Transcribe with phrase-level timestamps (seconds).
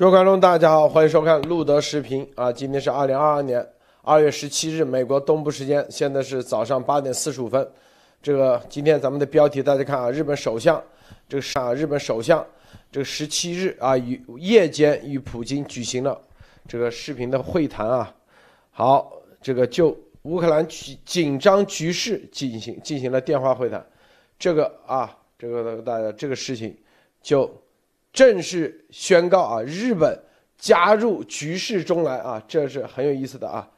[0.00, 2.50] 各位观众，大家好，欢迎收看路德视频啊！
[2.50, 3.62] 今天是二零二二年
[4.00, 7.70] 二月十七日，美国东部时间，现在是早上八点四十五分。
[8.22, 10.82] 这个今天咱们的标题大家看啊，日本首相
[11.28, 12.42] 这个是啊，日本首相
[12.90, 16.18] 这个十七日啊，与夜间与普京举行了
[16.66, 18.10] 这个视频的会谈啊。
[18.70, 23.84] 好，这个就乌克兰紧紧张局势进行进行了电话会谈，
[24.38, 26.74] 这个啊，这个大家这个事情
[27.20, 27.54] 就。
[28.12, 30.20] 正式宣告啊，日本
[30.58, 33.68] 加入局势中来啊，这是很有意思的啊。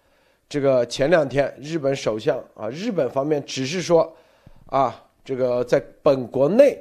[0.49, 4.11] 这个前两天日本首相啊，日本方面只是说
[4.67, 6.79] 啊，这个在本国内，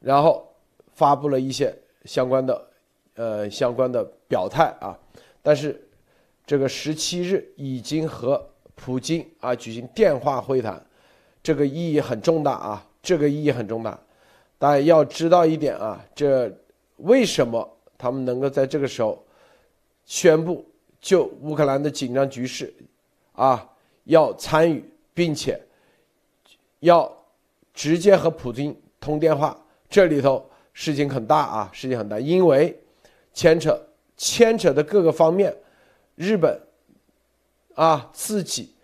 [0.00, 0.46] 然后
[0.94, 1.74] 发布了一些
[2.04, 2.68] 相关的
[3.16, 4.96] 呃相关的表态啊，
[5.42, 5.82] 但是
[6.46, 8.42] 这个十七日已经和
[8.74, 10.80] 普京啊举行电话会谈，
[11.42, 13.98] 这个意义很重大啊，这个意义很重大。
[14.58, 16.54] 大家要知道一点啊，这。
[17.02, 19.24] 为什么他们能够在这个时候
[20.04, 20.64] 宣布
[21.00, 22.72] 就乌克兰的紧张局势
[23.32, 23.68] 啊
[24.04, 25.60] 要参与，并且
[26.80, 27.10] 要
[27.72, 29.56] 直接和普京通电话？
[29.88, 32.76] 这里头事情很大啊，事情很大，因为
[33.32, 33.80] 牵扯
[34.16, 35.54] 牵扯的各个方面，
[36.14, 36.60] 日本
[37.74, 38.74] 啊自己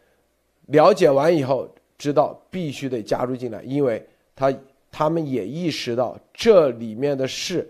[0.66, 4.54] 了解完以后知道必须得加入进来，因为他
[4.90, 7.68] 他们也意识到这里面的事。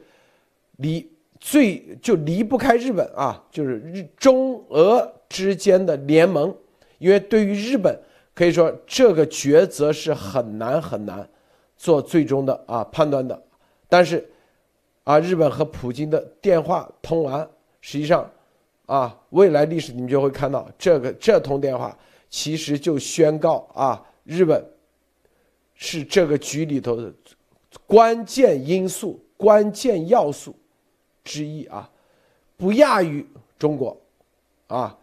[0.78, 6.52] 离最就离不开日本啊，就是日中俄之间的联盟，
[6.98, 7.96] 因为对于日本
[8.34, 11.28] 可以说这个抉择是很难很难
[11.76, 13.40] 做最终的啊判断的。
[13.88, 14.28] 但是
[15.04, 17.48] 啊，日本和普京的电话通完，
[17.80, 18.28] 实际上
[18.86, 21.96] 啊，未来历史你们就会看到这个这通电话
[22.28, 24.64] 其实就宣告啊，日本
[25.74, 27.12] 是这个局里头的
[27.86, 30.54] 关键因素、关键要素。
[31.28, 31.88] 之一啊，
[32.56, 33.24] 不亚于
[33.58, 33.94] 中国，
[34.66, 34.96] 啊，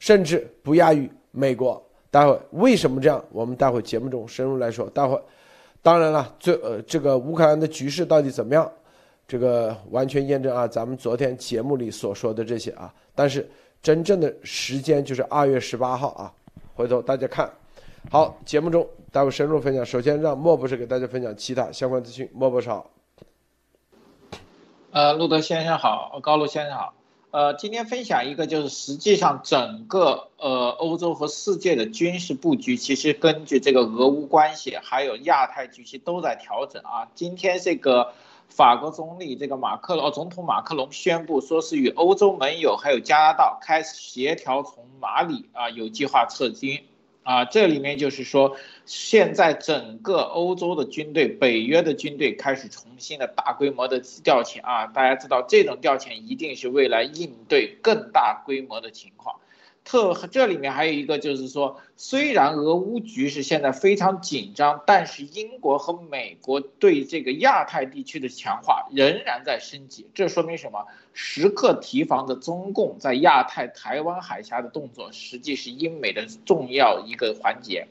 [0.00, 1.80] 甚至不亚于美国。
[2.10, 3.24] 待会为什么这样？
[3.30, 4.90] 我们待会节目中深入来说。
[4.90, 5.16] 待会，
[5.80, 8.68] 当然了，最呃，这个乌克兰的局势到底怎么样？
[9.28, 12.92] 这个完全验证啊，咱们昨天节目里所说的这些啊。
[13.14, 13.48] 但是
[13.80, 16.34] 真正的时间就是二月十八号啊。
[16.74, 17.48] 回头大家看，
[18.10, 19.86] 好，节目中待会深入分享。
[19.86, 22.28] 首先让莫博士给大家分享其他相关资讯。
[22.34, 22.99] 莫博士好。
[24.92, 26.94] 呃，路德先生好，高路先生好。
[27.30, 37.06] 呃，今天分享一个，就是实际上整个呃欧洲和世界的军事布局，其实根据这个俄乌关系，还有亚太局势都在调整啊。
[37.14, 38.14] 今天这个
[38.48, 46.82] 法国总理这个马克龙，总统马克龙宣布说是与欧洲盟友还有加拿大开始协调从马里啊有计划撤军。
[47.22, 54.86] 啊，这里面就是说，现在整个欧洲的军队，北约的军队开始重新的大规模的调遣啊。
[54.86, 59.36] 大家知道，这种调遣一定是未来应对更大规模的情况。
[59.90, 70.08] 特这里面还有一个就是说，虽然俄乌局势现在非常紧张，但是英国和美国对这个亚太地区的强化仍然在升级。
[70.14, 70.86] 这说明什么？
[71.12, 77.88] 时刻提防着中共在亚太、台湾海峡的动作，实际是英美的重要一个环节。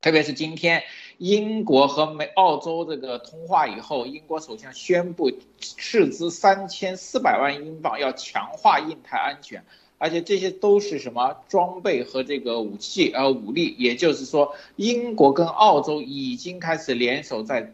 [0.00, 0.82] 特别是今天，
[1.18, 5.30] 英国和美、澳洲这个通话以后，英国首相宣布
[5.60, 9.64] 斥资三千四百万英镑，要强化印太安全。
[9.98, 17.72] 而且这些都是什么装备和这个武器呃武力，也就是说，英国跟澳洲已经开始联手在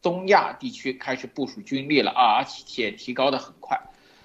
[0.00, 3.80] 东亚地区开始部署军力了啊，而且提高的很快。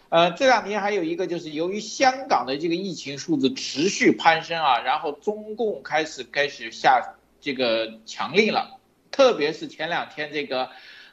[0.10, 8.78] 呃，这两天还有一个就是由于香港的这个疫情数字持续攀升啊，然后中共开始开始下这个强令了，
[9.10, 10.70] 特别是前两天这个。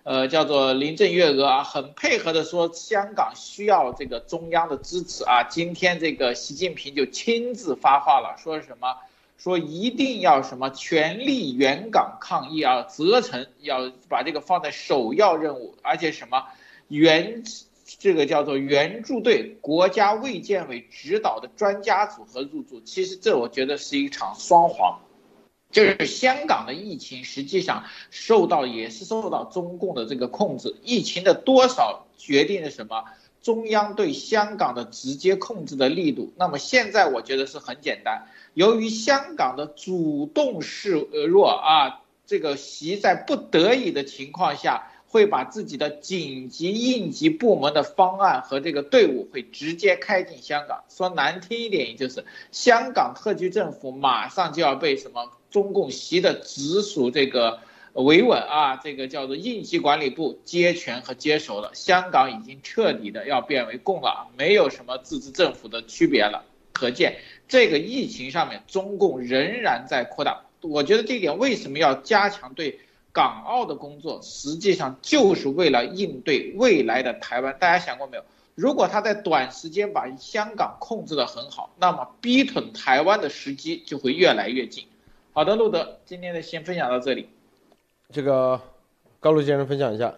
[0.08, 5.42] 呃，叫做林郑月娥啊，很配合的说，香港需要这个中央的支持啊。
[5.42, 8.97] 今天这个习近平就亲自发话了，说什么？
[9.36, 16.42] 说一定要什么全力援港抗疫啊，责成要把这个放在首要任务，而且什么
[16.88, 17.44] 援
[17.98, 22.80] 这个叫做援助队，国家卫健委指导的专家组和入驻。
[22.80, 25.00] 其实这我觉得是一场双簧。
[25.70, 30.76] 就是香港的疫情，实际上受到也是受到中共的这个控制。
[30.82, 33.04] 疫情的多少决定了什么？
[33.42, 36.32] 中央对香港的直接控制的力度。
[36.36, 44.91] 那么现在我觉得是很简单，由于香港的主动示弱啊，这个习在不得已的情况下。
[45.09, 50.84] 会把自己的紧急应急部门的方案和这个队伍会直接开进香港。
[50.89, 57.60] 说难听一点，也就是香港特区政府马上就要被什么中共习的直属这个
[57.95, 66.45] 维稳啊，这个叫做应急管理部接权和接手了，香港已经彻底的要变为共了，没有什么自治政府的区别了。
[66.72, 67.16] 可见
[67.49, 70.45] 这个疫情上面，中共仍然在扩大。
[70.60, 72.78] 我觉得这一点为什么要加强对
[73.13, 77.57] 港澳的工作，实际上就是为了应对未来的台湾。
[77.59, 78.25] 大家想过没有？
[78.55, 84.87] 如果他在短时间把香港控制得很好，那么逼吞台湾的时机就会越来越近。
[85.33, 87.28] 好的，路德，今天的先分享到这里。
[88.10, 88.60] 这个
[89.21, 90.15] 高露先生分享一下。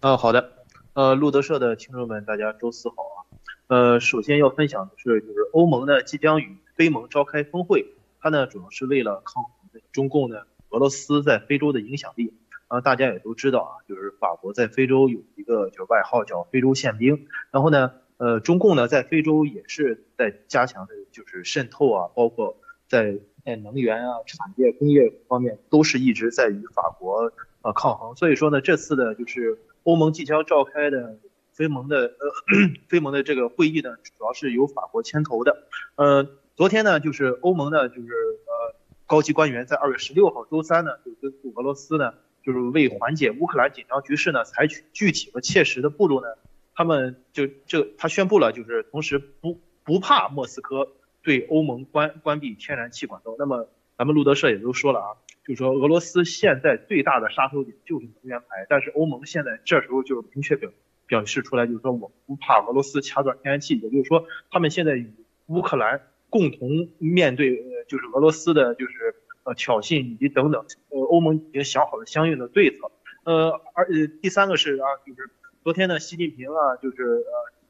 [0.00, 0.52] 嗯，好的。
[0.92, 3.18] 呃，路德社的听众们，大家周四好啊。
[3.66, 7.86] 呃，首先要分享的是，就是欧盟呢即将与非盟召开峰会，
[8.20, 9.52] 它呢主要是为了抗衡
[9.90, 12.34] 中共呢俄罗斯在非洲的影响力。
[12.68, 17.26] 啊，大家也都知道啊，就是法国在非洲有一个就是外号叫非洲宪兵。
[17.50, 22.56] 然后呢，呃，中共呢在非洲也是在加强的，就是渗透啊，包括
[22.86, 27.32] 在在能源啊、产业、工业方面都是一直在与法国
[27.62, 28.14] 呃抗衡。
[28.14, 31.18] 所以说呢，这次的就是欧盟即将召开的
[31.52, 32.30] 非盟的呃
[32.88, 35.64] 非盟的这个会议呢，主要是由法国牵头的。
[35.96, 38.76] 呃，昨天呢，就是欧盟呢，就是呃
[39.10, 42.14] 高级官员在二月十六号周三呢，就跟俄罗斯呢。
[42.42, 46.28] 就是为缓解乌克兰紧张局势呢，采取具体和切实的步骤呢，
[46.74, 50.88] 他们就这他宣布了，就是同时不不怕莫斯科
[51.22, 53.36] 对欧盟关关闭天然气管道。
[53.38, 53.68] 那么
[53.98, 55.08] 咱们路德社也都说了啊，
[55.46, 60.70] 就是说俄罗斯现在最大的杀手锏就是能源牌，但是欧盟现在这时候就明确表
[61.06, 65.12] 表示出来，就是说我不怕俄罗斯掐断天然气，也就是说他们现在与
[65.48, 69.14] 乌克兰共同面对呃就是俄罗斯的就是。
[69.42, 72.92] 呃，挑衅以及等等，呃，欧盟已经想好了相应的对策。
[73.24, 75.30] 呃，而呃，第三个是啊，就是
[75.64, 77.24] 昨天呢，习近平啊，就是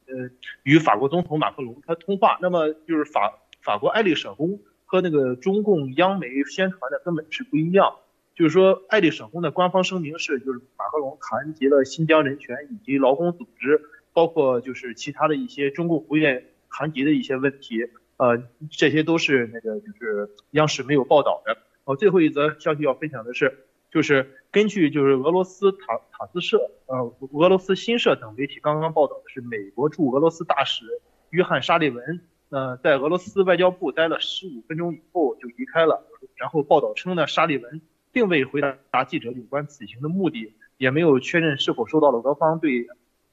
[0.08, 0.30] 呃呃，
[0.64, 2.40] 与法国总统马克龙他通话。
[2.42, 7.94] 那么就是法法国爱丽舍宫和那个中共央媒宣传的根本是不一样。
[8.34, 13.80] 就是说，爱丽舍宫的官方声明是，就是马克龙谈及了新疆人权以及劳工组织，
[14.12, 17.86] 包括就是其他的一些中共不愿谈及的一些问题。
[18.20, 18.36] 呃，
[18.70, 21.56] 这些都是那个就是央视没有报道的。
[21.84, 30.84] 哦，最后一则消息要分享的是，就是根据就是俄罗斯塔塔斯社、呃俄罗斯新社等媒体刚刚报道的是，美国驻俄罗斯大使
[31.30, 32.20] 约翰沙利文，
[32.50, 36.06] 呃，在俄罗斯外交部待了十五分钟以后就离开了。
[36.36, 37.80] 然后报道称呢，沙利文
[38.12, 42.86] 并未回答记者有关此行的目的，也没有确认是否收到了俄方对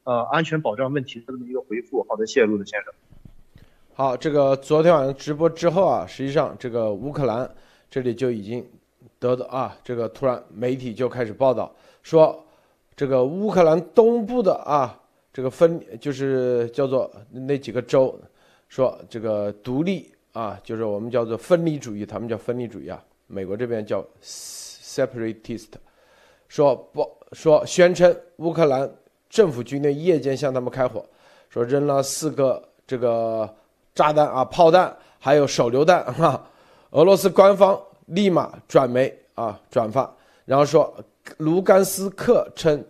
[0.05, 2.05] 呃安全保障问题的这么一个回复。
[2.07, 2.93] 好的，谢谢陆子先生。
[3.97, 7.49] 好，这个昨天晚上直播之后啊，实际上这个乌克兰
[7.89, 8.63] 这里就已经
[9.17, 12.45] 得到啊，这个突然媒体就开始报道说，
[12.95, 15.01] 这个乌克兰东部的啊，
[15.33, 18.15] 这个分就是叫做那几个州，
[18.69, 25.69] 说这个独立啊，就是我们叫做分离主义，他们叫分离主义啊，美国这边叫 separatist，
[26.47, 28.88] 说不说宣称乌克兰
[29.27, 31.03] 政府军队夜间向他们开火，
[31.49, 33.51] 说扔了四个这个。
[33.97, 36.47] 炸弹啊，炮弹，还有手榴弹 哈。
[36.91, 40.15] 俄罗斯官方立马转媒啊转发，
[40.45, 40.94] 然后说
[41.38, 42.85] 卢甘斯克称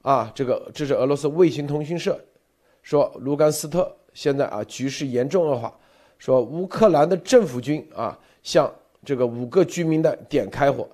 [0.00, 2.18] 啊，这个这是俄罗斯卫星通讯社
[2.82, 5.70] 说卢甘斯特现在啊局势严重恶化，
[6.18, 8.72] 说乌克兰的政府军啊向
[9.04, 10.88] 这个五个居民的点开火，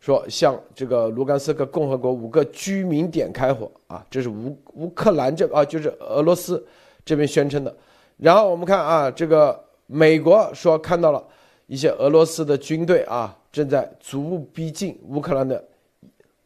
[0.00, 6.66] 说向这个卢甘斯克共和国五个居民点开火啊，这是乌乌克兰这啊就是俄罗斯
[7.04, 7.72] 这边宣称的。
[8.18, 11.22] 然后我们看啊，这个美国说看到了
[11.66, 15.62] 一些俄罗斯的军队啊，正在逐步逼近乌克兰的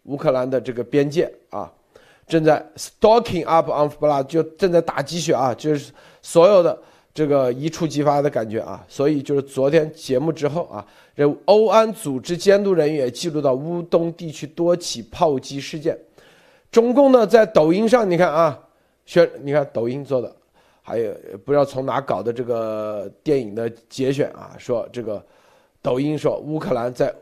[0.04, 1.72] 乌克兰的这个边界啊，
[2.26, 6.76] 正在 stalking up on blood，就正在打鸡血啊，就是所有的
[7.14, 8.84] 这个一触即发的感觉啊。
[8.88, 10.84] 所以就是昨天节目之后啊，
[11.14, 15.96] 这欧安组织监督人员也记录到乌东地区多起炮击事件。
[16.72, 18.58] 中共呢在抖音上，你看啊，
[19.06, 20.34] 宣你看抖音做的。
[20.90, 25.24] 还有不知道从哪搞的这个电影的节选啊，说这个
[25.80, 27.14] 抖音说乌克兰在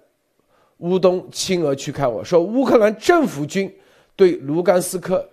[0.78, 3.70] 乌东亲俄区开火，说乌克兰政府军
[4.16, 5.28] 对卢甘斯克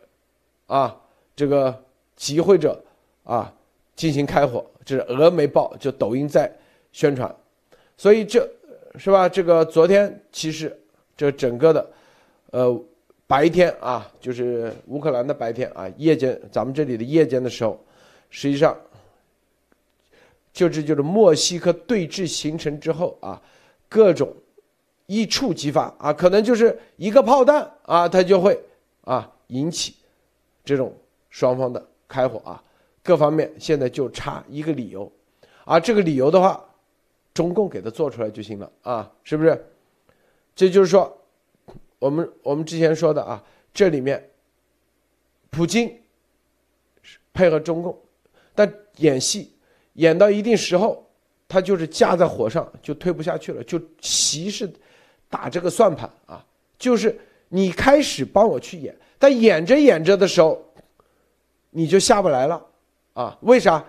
[0.67, 0.93] 啊
[1.33, 1.73] 这个
[2.17, 2.77] 集会者
[3.23, 3.53] 啊
[3.95, 6.51] 进行开火，这是俄媒报就抖音在
[6.91, 7.33] 宣传，
[7.95, 8.45] 所以这
[8.97, 9.29] 是吧？
[9.29, 10.77] 这个昨天其实
[11.15, 11.89] 这整个的
[12.51, 12.83] 呃
[13.25, 17.79] 白天啊，就是乌克兰的白天啊，夜间咱们这里的夜间的时候。
[18.29, 18.77] 实际上，
[20.53, 23.41] 就这就是墨西哥对峙形成之后啊，
[23.89, 24.33] 各种
[25.05, 28.59] 一触即发啊，可能就是一个炮弹啊，它就会
[29.03, 29.95] 啊引起
[30.63, 30.95] 这种
[31.29, 32.63] 双方的开火啊，
[33.03, 35.11] 各方面现在就差一个理由，
[35.65, 36.63] 啊，这个理由的话，
[37.33, 39.65] 中共给他做出来就行了啊，是不是？
[40.55, 41.15] 这就是说，
[41.99, 44.29] 我们我们之前说的啊，这里面，
[45.49, 45.93] 普京
[47.33, 47.99] 配合中共，
[48.97, 49.51] 演戏
[49.93, 51.05] 演到一定时候，
[51.47, 54.71] 他就是架在火上就推不下去了，就习是
[55.29, 56.45] 打这个算盘啊，
[56.77, 57.17] 就是
[57.49, 60.63] 你开始帮我去演，但演着演着的时候，
[61.69, 62.65] 你就下不来了
[63.13, 63.37] 啊？
[63.41, 63.83] 为啥？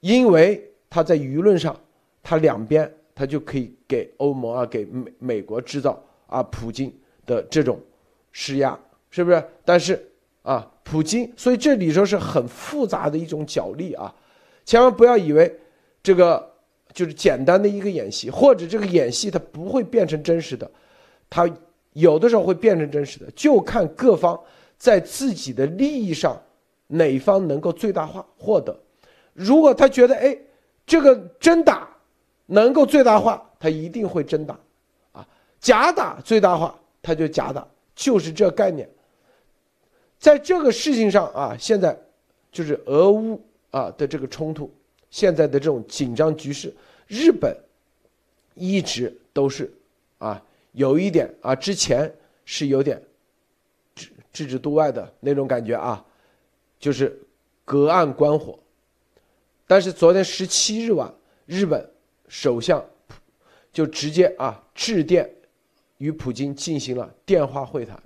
[0.00, 1.78] 因为他在舆论上，
[2.22, 6.96] 他两边他就可以给欧盟啊，给美美国制造啊，普京
[7.26, 7.80] 的这种
[8.30, 8.78] 施压，
[9.10, 9.42] 是不是？
[9.64, 10.07] 但是
[10.48, 14.14] 啊，普京，所以这里头是很复杂的一种角力啊，
[14.64, 15.54] 千万不要以为
[16.02, 16.54] 这个
[16.94, 20.70] 就是简单的一个演习，或者这个演戏它不会变成真实的，
[21.28, 21.46] 它
[21.92, 24.40] 有的时候会变成真实的，就看各方
[24.78, 26.40] 在自己的利益上
[26.86, 28.74] 哪方能够最大化获得。
[29.34, 30.34] 如果他觉得哎，
[30.86, 31.86] 这个真打
[32.46, 34.58] 能够最大化，他一定会真打，
[35.12, 35.28] 啊，
[35.60, 38.88] 假打最大化他就假打，就是这概念。
[40.18, 41.96] 在这个事情上啊，现在
[42.50, 44.70] 就是俄乌啊的这个冲突，
[45.10, 46.74] 现在的这种紧张局势，
[47.06, 47.56] 日本
[48.54, 49.72] 一直都是
[50.18, 52.12] 啊有一点啊，之前
[52.44, 53.00] 是有点
[53.94, 56.04] 置置之度外的那种感觉啊，
[56.80, 57.16] 就是
[57.64, 58.58] 隔岸观火。
[59.66, 61.14] 但是昨天十七日晚，
[61.46, 61.88] 日本
[62.26, 62.84] 首相
[63.72, 65.30] 就直接啊致电
[65.98, 68.02] 与普京进行了电话会谈，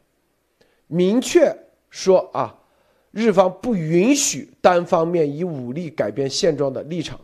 [0.88, 1.56] 明确
[1.92, 2.58] 说啊，
[3.12, 7.20] 日方不允许单方面以武力改变现状的立场，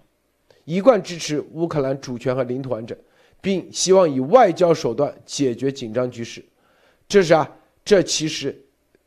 [0.65, 2.97] 一贯支持乌克兰主权和领土完整，
[3.41, 6.45] 并希望以外交手段解决紧张局势。
[7.09, 8.57] 这是啊，这其实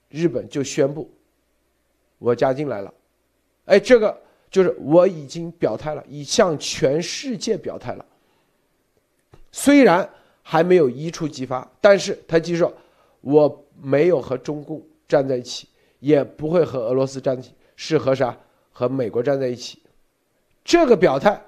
[0.09, 1.09] 日本就宣布
[2.17, 2.93] 我加进来了，
[3.63, 4.21] 哎，这个。
[4.51, 8.05] 就是我已经表态了，已向全世界表态了。
[9.49, 10.09] 虽然
[10.43, 12.73] 还没有一触即发，但是他就说，
[13.21, 15.67] 我没有和中共站在一起，
[15.99, 18.37] 也不会和俄罗斯站起，是和啥？
[18.71, 19.83] 和美国站在一起。
[20.63, 21.39] 这个表态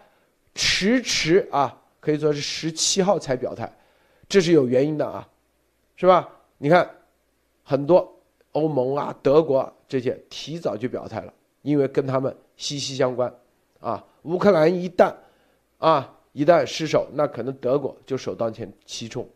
[0.53, 3.71] 迟迟啊，可以说是十七号才表态，
[4.27, 5.27] 这是有原因的啊，
[5.95, 6.29] 是吧？
[6.57, 6.89] 你看，
[7.63, 12.35] 很多欧盟啊、德国啊这些提早就表态了，因为跟他们。
[12.55, 13.33] 息息相关，
[13.79, 15.11] 啊，乌克兰一旦，
[15.79, 19.27] 啊，一旦失守，那可能德国就首当前其冲。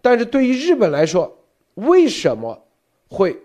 [0.00, 1.36] 但是对于日本来说，
[1.74, 2.56] 为什么
[3.10, 3.36] 会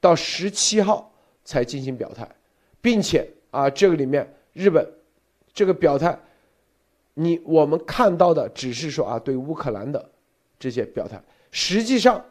[0.00, 1.12] 到十七号
[1.44, 2.28] 才进行表态，
[2.80, 4.86] 并且啊，这个里面日本
[5.52, 6.18] 这个表态，
[7.14, 10.10] 你我们看到的只是说啊，对乌克兰的
[10.58, 12.24] 这些表态，实际上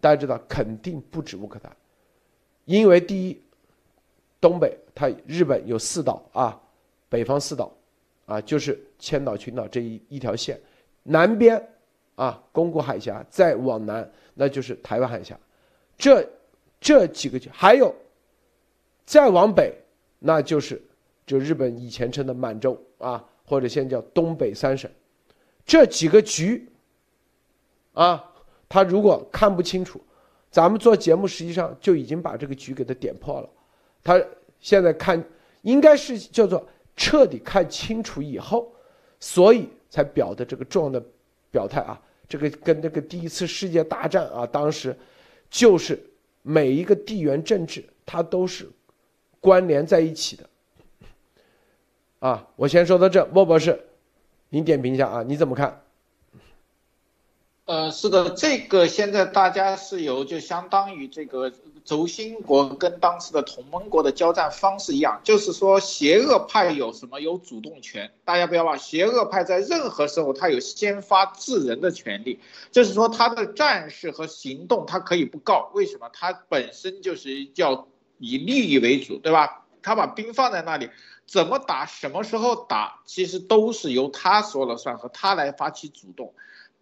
[0.00, 1.76] 大家知道肯定不止乌克兰，
[2.64, 3.40] 因为第一。
[4.40, 6.60] 东北，它日本有四岛啊，
[7.08, 7.74] 北方四岛，
[8.26, 10.60] 啊，就是千岛群岛这一一条线，
[11.02, 11.66] 南边
[12.14, 15.34] 啊，宫古海峡，再往南那就是台湾海峡，
[15.96, 16.22] 这
[16.84, 17.94] 这几个局还有，
[19.06, 19.74] 再往北
[20.18, 20.82] 那就是
[21.24, 24.90] 就日本以前称的满洲啊，或者现在叫东北三省，
[25.64, 26.68] 这几个局
[27.94, 28.22] 啊，
[28.68, 29.98] 他如果看不清楚，
[30.50, 33.48] 咱们做节目实际上就已经把这个局给他点破了。
[34.02, 34.22] 他
[34.60, 35.24] 现在看，
[35.62, 38.70] 应该是叫做彻底看清楚以后，
[39.18, 41.02] 所以才表的这个重要的
[41.50, 41.98] 表态啊。
[42.28, 44.94] 这个跟那个第一次世界大战啊，当时
[45.48, 45.98] 就是
[46.46, 48.70] 每一个地缘政治它都是
[49.40, 50.48] 关联在一起的。
[52.18, 53.78] 啊，我先说到这，莫博士，
[54.50, 55.83] 您点评一下啊，你怎么看？
[57.66, 61.52] 呃，是的，这个现在大家是有就相当于这个。
[61.84, 68.10] 轴心国跟当时的同盟国的交战方式一样，就是说邪恶派有什么有主动权？
[68.24, 72.40] 大家不要忘，邪恶派在任何时候他有先发制人的权利，
[72.72, 76.08] 就是说他的战事和行动他可以不告，为什么？
[76.10, 79.66] 他本身就是要以利益为主，对吧？
[79.82, 80.88] 他把兵放在那里，
[81.26, 86.32] 怎么打，什么时候打，其实都是由他说了算，和他来发起主动。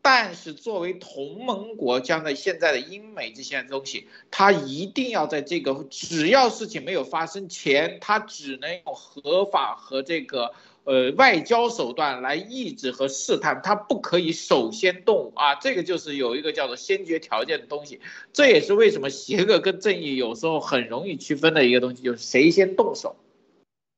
[0.04, 15.54] 但是作为同盟国，将在现在的英美这些东西，他一定要在这个只要事情没有发生前，他只能用合法和这个呃外交手段来抑制和试探，他不可以首先动武啊！
[15.54, 18.00] 这个就是有一个叫做先决条件的东西，
[18.32, 23.14] 这也是为什么邪恶跟正义有时候很容易区分的一个东西，就是谁先动手。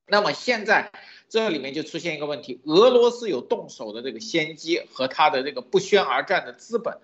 [0.06, 0.90] 那么现在。
[1.26, 6.98] 这里面就出现一个问题，俄罗斯有动手的这个先机和他的这个不宣而战的资本，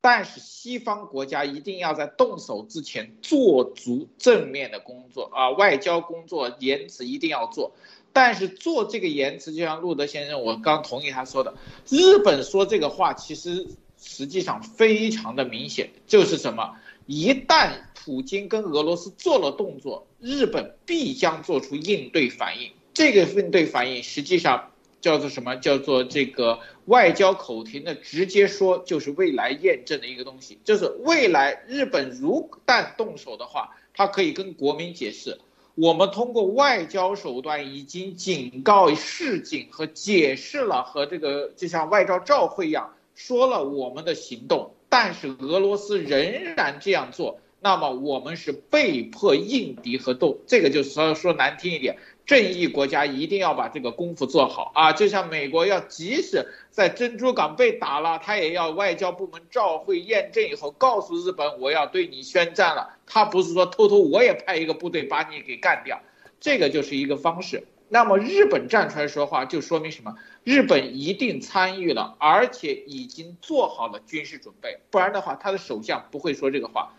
[0.00, 7.76] 但是西方国家一定要在动手之前做足正面的工作啊，外交工作言辞一定要做，
[8.12, 11.54] 但是做这个言辞，就像路德先生，我刚同意他说的，
[11.88, 13.68] 日本说这个话其实。
[13.98, 16.76] 实际上非常的明显，就是什么？
[17.06, 17.70] 一旦
[18.06, 22.70] 普京跟俄罗斯做了动作，日本必将做出应对反应。
[22.94, 24.70] 这个应对反应实际上
[25.00, 25.56] 叫做什么？
[25.56, 35.40] 叫做这个外交口庭的直接说，就是未来验证的一个东西，就是未来日本如旦动手的话，他可以跟国民解释。
[35.74, 51.98] 我们通过外交手段已经警告示警和解释了，和这个就像外交照会一样，说了我们的行动，但是俄罗斯仍然这样做，那么我们是被迫应敌和斗，这个就是说说难听一点。
[52.24, 54.92] 正义国家一定要把这个功夫做好啊！
[54.92, 62.96] 就像美国要即使在珍珠港被打了，他也要外交部门召会验证以后，告诉日本我要对你宣战了。
[63.04, 66.00] 他不是说偷偷我也派一个部队把你给干掉，
[66.38, 67.66] 这个就是一个方式。
[67.88, 70.14] 那么日本站出来说话，就说明什么？
[70.44, 76.92] 日本一定参与了，而且已经做好了军事准备，不然的话，他的首相不会说这个话。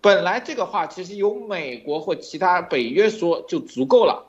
[0.00, 4.26] 本来这个话其实由美国或其他北约说就足够了。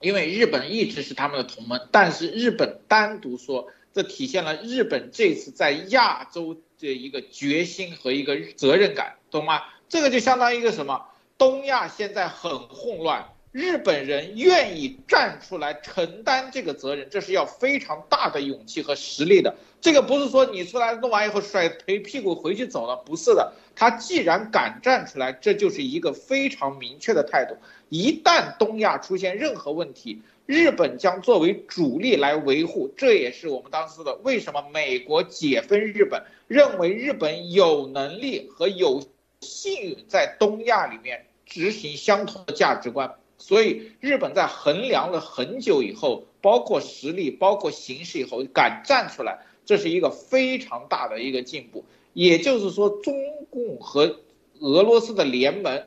[0.00, 9.62] 因为日本一直是他们的同盟，但是日本单独说，这体现了日本这次在亚洲的一个决心和一个责任感，懂吗？
[9.90, 11.04] 这个就相当于一个什么？
[11.36, 19.56] 东亚现在很混乱，日本人愿意站出来承担这个责任，这是要非常大的勇气和实力的。
[19.80, 23.52] 这个不是说你出来弄完以后甩赔屁股回去走了，不是的。
[23.74, 27.56] 他既然敢站出来，这就是一个非常明确的态度。
[27.88, 32.92] 一旦东亚出现任何问题，日本将作为主力来维护。
[32.96, 39.02] 这也是我们当时说的，为什么美国解封日本，认为日本有能力和有
[39.40, 43.12] 信誉在东亚里面执行相同的价值观。
[43.40, 51.84] 所以日本在衡量了很久以后，包括实力、包括形势以后，敢站出来，这是一个非常大的一个进步。
[52.12, 53.14] 也就是说，中
[53.50, 54.20] 共和
[54.60, 55.86] 俄罗斯的联盟。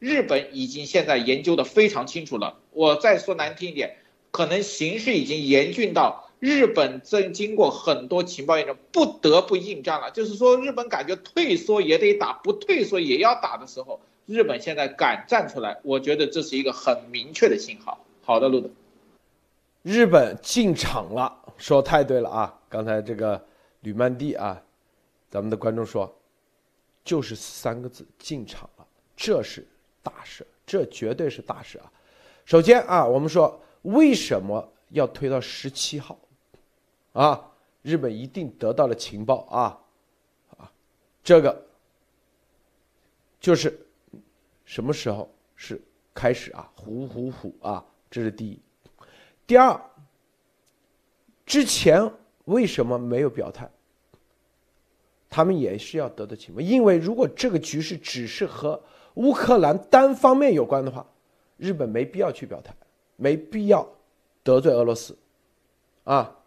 [0.00, 2.58] 日本已经现在研究的非常清楚了。
[2.72, 3.96] 我再说难听一点，
[4.30, 10.10] 可能形势已经严峻到日本正经过很多情报验证，不得不应战了。
[10.10, 18.04] 就是说，日本感觉退缩也得打，不退缩也要打的时候，日本现在敢站出来，我觉得这是一个很明确的信号。
[18.22, 18.70] 好的，路德，
[19.82, 22.60] 日本进场了，说太对了啊！
[22.68, 23.44] 刚才这个
[23.80, 24.62] 吕曼蒂啊，
[25.28, 26.14] 咱们的观众说，
[27.04, 29.66] 就是三个字：进场了，这是。
[30.02, 31.90] 大事，这绝对是大事啊！
[32.44, 36.18] 首先啊，我们说为什么要推到十七号？
[37.14, 39.80] 啊，日本一定得到了情报啊
[40.58, 40.70] 啊，
[41.22, 41.66] 这个
[43.40, 43.83] 就是
[44.64, 45.80] 什么时候是
[46.12, 46.70] 开始啊？
[46.74, 47.84] 虎虎虎啊！
[48.10, 48.58] 这是第一。
[49.46, 49.80] 第二，
[51.44, 52.10] 之前
[52.46, 53.70] 为什么没有表态？
[55.28, 58.80] 他们也是要得的情报，因为如果这个局势只是和
[59.14, 61.04] 乌克兰单方面有关的话，
[61.56, 62.72] 日本没必要去表态，
[63.16, 63.88] 没必要
[64.44, 65.18] 得罪俄罗斯，
[66.04, 66.38] 啊，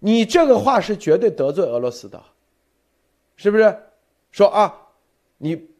[0.00, 2.20] 你这个话是绝对得罪俄罗斯的，
[3.36, 3.78] 是不是？
[4.32, 4.88] 说啊，
[5.38, 5.70] 你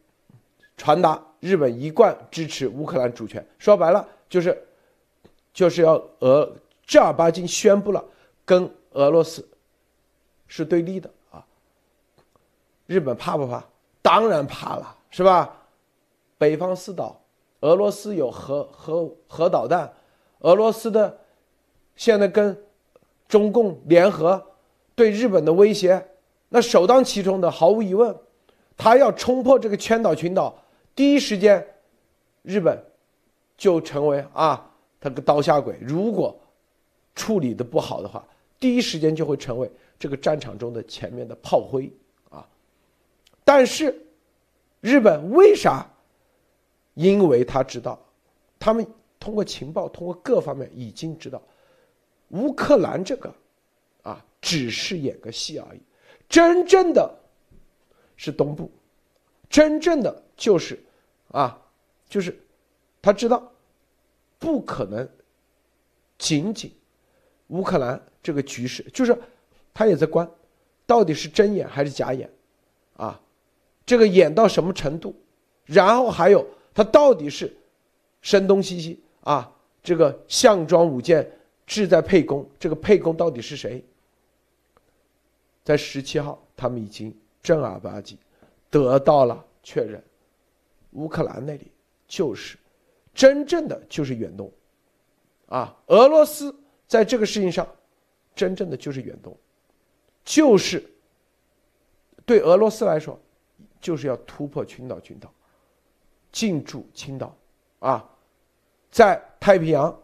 [0.77, 4.57] 传达日本一贯支持乌克兰主权，说白了就是，
[5.53, 6.51] 就是要俄
[6.85, 8.03] 正儿八经宣布了
[8.45, 9.47] 跟俄罗斯
[10.47, 11.45] 是对立的啊。
[12.85, 13.63] 日本怕不怕？
[14.01, 15.53] 当然怕了，是吧？
[16.37, 17.19] 北方四岛，
[17.61, 19.91] 俄罗斯有核核核导弹，
[20.39, 21.19] 俄罗斯的
[21.95, 22.55] 现在跟
[23.27, 24.41] 中共联合
[24.95, 26.07] 对日本的威胁，
[26.49, 28.15] 那首当其冲的毫无疑问，
[28.77, 30.55] 他要冲破这个千岛群岛，
[30.97, 31.63] 第一时间，
[32.41, 32.83] 日本
[33.55, 34.67] 就成为啊
[34.99, 35.77] 他个刀下鬼。
[35.79, 36.35] 如果
[37.13, 38.27] 处理的不好的话，
[38.59, 41.87] 第一时间就会成为这个战场中的前面的炮灰
[42.31, 42.49] 啊。
[43.43, 43.95] 但是，
[44.81, 45.87] 日本为啥？
[46.95, 48.03] 因为他知道，
[48.57, 48.83] 他们
[49.19, 51.39] 通过情报，通过各方面已经知道，
[52.29, 53.31] 乌克兰这个，
[54.01, 55.79] 啊，只是演个戏而已，
[56.27, 57.15] 真正的，
[58.15, 58.71] 是东部，
[59.47, 60.83] 真正的就是，
[61.29, 61.59] 啊，
[62.07, 62.37] 就是，
[63.01, 63.51] 他知道，
[64.39, 65.07] 不可能，
[66.17, 66.71] 仅仅，
[67.47, 69.17] 乌克兰这个局势，就是，
[69.73, 70.29] 他也在观，
[70.85, 72.29] 到底是真演还是假演，
[72.95, 73.19] 啊，
[73.85, 75.15] 这个演到什么程度，
[75.65, 76.45] 然后还有。
[76.73, 77.51] 他到底是
[78.21, 79.51] 声东击西啊？
[79.81, 81.27] 这个项庄舞剑，
[81.65, 82.47] 志在沛公。
[82.59, 83.83] 这个沛公到底是谁？
[85.63, 87.11] 在十七号，他们已经
[87.41, 88.15] 正儿八经
[88.69, 90.03] 得到了确认，
[90.91, 91.71] 乌克兰那里
[92.07, 92.57] 就是
[93.13, 94.51] 真正的就是远东
[95.47, 95.75] 啊！
[95.87, 96.55] 俄罗斯
[96.87, 97.67] 在这个事情上，
[98.35, 99.35] 真正的就是远东，
[100.23, 100.83] 就是
[102.25, 103.19] 对俄罗斯来说，
[103.79, 105.33] 就是要突破群岛群岛，
[106.31, 107.35] 进驻青岛，
[107.79, 108.09] 啊，
[108.91, 109.97] 在太平洋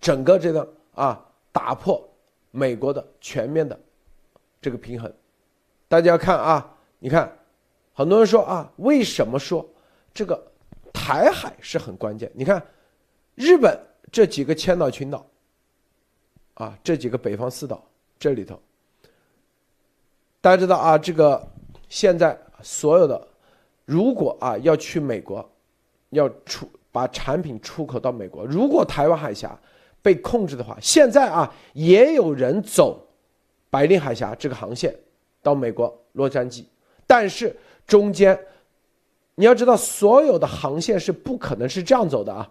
[0.00, 2.06] 整个这个啊，打破
[2.50, 3.78] 美国的全面的
[4.60, 5.12] 这个平衡。
[5.88, 7.36] 大家看啊，你看，
[7.92, 9.68] 很多人说啊，为什么说
[10.18, 10.50] 这个
[10.92, 12.28] 台海是很关键？
[12.34, 12.60] 你看，
[13.36, 15.24] 日本这几个千岛群岛，
[16.54, 18.60] 啊，这几个北方四岛这里头，
[20.40, 21.48] 大家知道啊，这个
[21.88, 23.28] 现在所有的，
[23.84, 25.48] 如果啊要去美国，
[26.10, 29.56] 要出把产品出口到美国，如果台湾海峡
[30.02, 33.06] 被控制的话，现在啊也有人走
[33.70, 34.92] 白令海峡这个航线。
[35.40, 36.64] 到美国洛杉矶，
[37.06, 38.36] 但是中间
[39.38, 42.50] 你要知道，所有的航线是不可能是这样走的啊，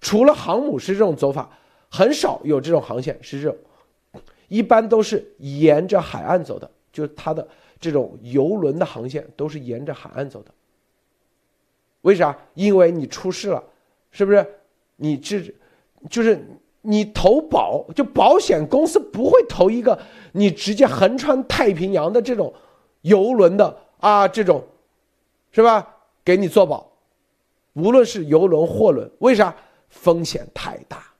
[0.00, 1.50] 除了航母是这种走法，
[1.90, 7.46] 很少有这种航线是这种，一般都是沿着海岸走的，就是它的
[7.78, 10.50] 这种游轮的航线都是沿着海岸走的。
[12.00, 12.34] 为啥？
[12.54, 13.62] 因为你出事了，
[14.10, 14.46] 是不是？
[14.96, 15.40] 你这
[16.08, 16.42] 就是。
[16.80, 19.98] 你投保就保险公司不会投一个
[20.32, 22.54] 你直接横穿太平洋的这种
[23.02, 24.64] 游轮的啊，这种
[25.50, 25.96] 是吧？
[26.28, 26.92] 给你做保，
[27.72, 29.56] 无论是游轮、货轮，为啥
[29.88, 31.10] 风险太大？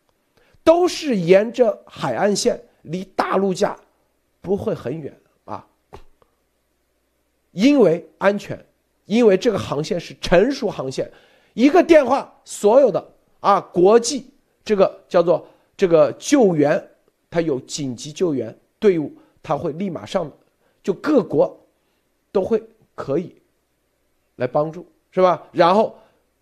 [0.62, 3.75] 都是沿着海岸线，离大陆架
[4.42, 5.66] 不会很远啊。
[7.53, 8.62] 因为安全，
[9.07, 11.11] 因为这个航线是成熟航线，
[11.55, 13.03] 一个电话，所有的
[13.40, 14.31] 啊国际。
[14.62, 16.87] 这个叫做这个救援，
[17.31, 19.11] 它有紧急救援队伍，
[19.42, 20.31] 它会立马上，
[20.83, 21.59] 就各国
[22.31, 22.62] 都会
[22.94, 23.35] 可以
[24.37, 24.87] 来帮助，
[25.18, 25.42] 是吧？
[25.50, 25.98] 然后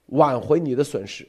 [0.06, 1.26] 挽回你的损失。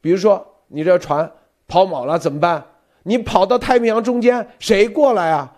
[0.00, 1.30] 比如说你这船
[1.68, 2.64] 抛锚了怎么办？
[3.02, 5.54] 你跑到太平洋中间，谁过来啊？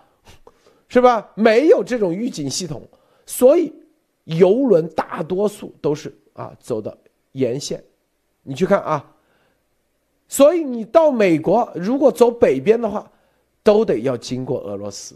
[0.89, 1.31] 是吧？
[1.35, 2.81] 没有这种预警系统，
[3.25, 3.73] 所以
[4.25, 6.97] 游轮大多数都是啊走的
[7.31, 7.81] 沿线，
[8.43, 9.13] 你去看啊。
[10.27, 13.09] 所以你到美国，如果走北边的话，
[13.63, 15.15] 都得要经过俄罗斯。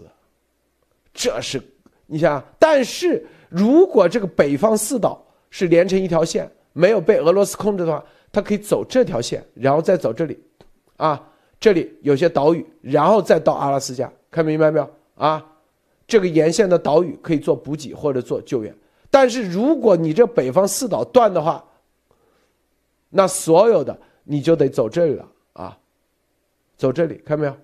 [1.14, 1.62] 这是
[2.06, 10.40] 你想，但是如果这个北方四岛是连成一条线，没有被俄罗斯控制的话，它可以走这条线，然后再走这里，
[10.98, 11.24] 啊，
[11.60, 14.90] 这里有些岛屿，然后再到阿拉斯加，看明白没有？
[15.14, 15.46] 啊，
[16.08, 18.76] 这个沿线的岛屿可以做补给或者做救援。
[19.12, 21.64] 但是如果你这北方四岛断的话，
[23.12, 23.96] 那所有的。
[24.24, 25.78] 你就得走这里了啊，
[26.78, 27.58] 走这里，看到没有？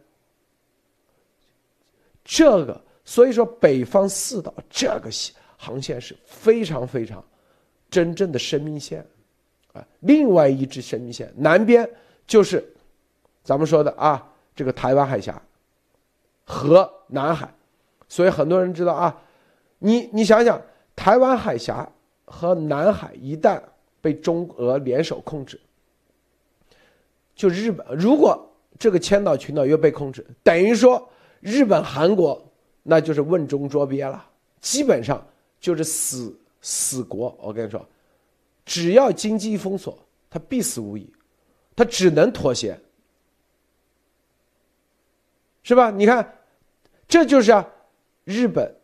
[2.25, 5.09] 这个，所以说北方四岛这个
[5.55, 7.23] 航线是非常非常
[7.89, 9.05] 真正的生命线
[9.73, 9.85] 啊。
[10.01, 11.89] 另外一支生命线南边
[12.25, 12.63] 就是
[13.43, 15.41] 咱们说的啊，这个台湾海峡
[16.45, 17.53] 和南海，
[18.07, 19.21] 所以很多人知道啊，
[19.79, 20.61] 你你想想，
[20.95, 21.89] 台湾海峡
[22.25, 23.61] 和南海一旦
[24.01, 25.59] 被中俄联手控制。
[27.35, 31.07] 就日本，如果这个千岛群岛又被控制，等于说
[31.39, 32.43] 日本、韩国
[32.83, 34.25] 那就是瓮中捉鳖了，
[34.59, 35.25] 基本上
[35.59, 36.37] 就是死
[36.69, 37.33] 死国。
[37.41, 37.87] 我跟你说，
[38.65, 39.97] 只要经济封锁，
[40.29, 41.09] 他必死无疑，
[41.73, 42.77] 他只能妥协，
[45.63, 45.89] 是吧？
[45.89, 46.39] 你看，
[47.07, 47.65] 这就是啊，
[48.25, 48.75] 日本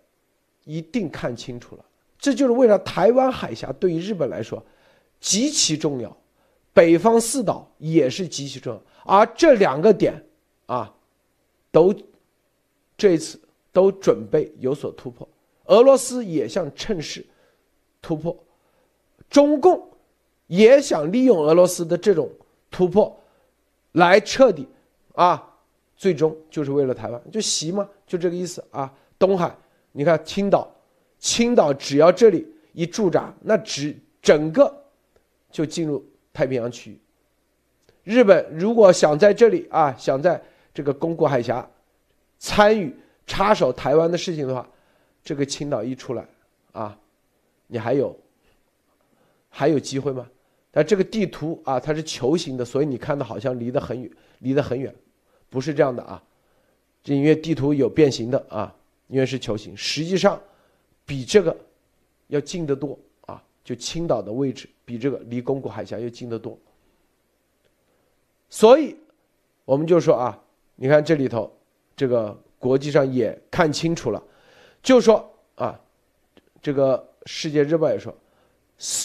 [0.63, 1.83] 一定看清楚了，
[2.17, 4.63] 这就是为了台湾海峡对于日本来说
[5.19, 6.15] 极其重要。
[6.71, 10.25] 北方四岛也是极其重要，而这两个点，
[10.67, 10.95] 啊，
[11.69, 11.93] 都
[12.95, 13.37] 这一次
[13.73, 15.27] 都准备有所突破。
[15.65, 17.25] 俄罗斯也想趁势
[18.03, 18.37] 突破，
[19.27, 19.89] 中共
[20.45, 22.29] 也想利用俄罗斯的这种
[22.69, 23.19] 突破，
[23.93, 24.67] 来彻底
[25.15, 25.43] 啊，
[25.97, 28.93] 最终就是为了台湾，就袭嘛，就这个意思啊。
[29.17, 29.55] 东海，
[29.93, 30.71] 你看青岛，
[31.17, 34.71] 青岛只要这里一驻扎，那只整个
[35.49, 36.05] 就进入。
[36.35, 36.99] 太平洋区域，
[38.03, 40.41] 日本如果想在这里啊，想在
[40.73, 41.69] 这个宫古海峡
[42.39, 42.91] 参与
[43.27, 44.67] 插手台湾的事情的话，
[45.23, 46.25] 这个青岛一出来
[46.71, 46.97] 啊，
[47.73, 48.15] 你还有
[49.49, 50.29] 还有机会吗？
[50.69, 54.93] 但这个地图啊，它是球形的，所以你看的好像离得很远，离得很远，
[55.49, 56.21] 不是这样的啊。
[57.03, 58.71] 这因为地图有变形的啊，
[59.07, 60.39] 因为是球形，实际上
[61.03, 61.57] 比这个
[62.27, 63.43] 要近得多啊。
[63.63, 66.55] 就青岛的位置比这个离宫古海峡要近得多，
[68.49, 68.95] 所以
[69.65, 70.39] 我们就说啊，
[70.75, 71.51] 你看这里头，
[71.95, 74.21] 这个国际上也看清楚了，
[74.83, 75.79] 就说啊，
[76.61, 78.15] 这个《世界日报》也说，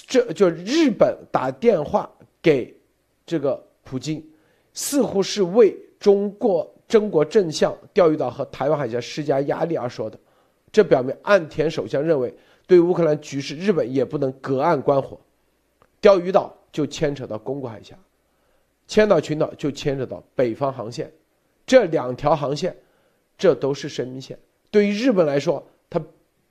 [0.07, 2.11] 这就日本打电话
[2.43, 2.75] 给
[3.25, 4.25] 这个普京，
[4.73, 10.19] 似乎是为中国中国正向钓鱼岛和台湾海峡施加压力而说的，
[10.73, 12.35] 这表明岸田首相认为，
[12.67, 15.21] 对乌克兰局势，日本也不能隔岸观火。
[16.01, 17.99] 钓鱼岛就牵扯到宫古海峡，
[18.87, 21.13] 千岛群岛就牵扯到北方航线，
[21.67, 22.77] 这两条航线，
[23.37, 24.39] 这都是生命线。
[24.71, 26.01] 对于日本来说，它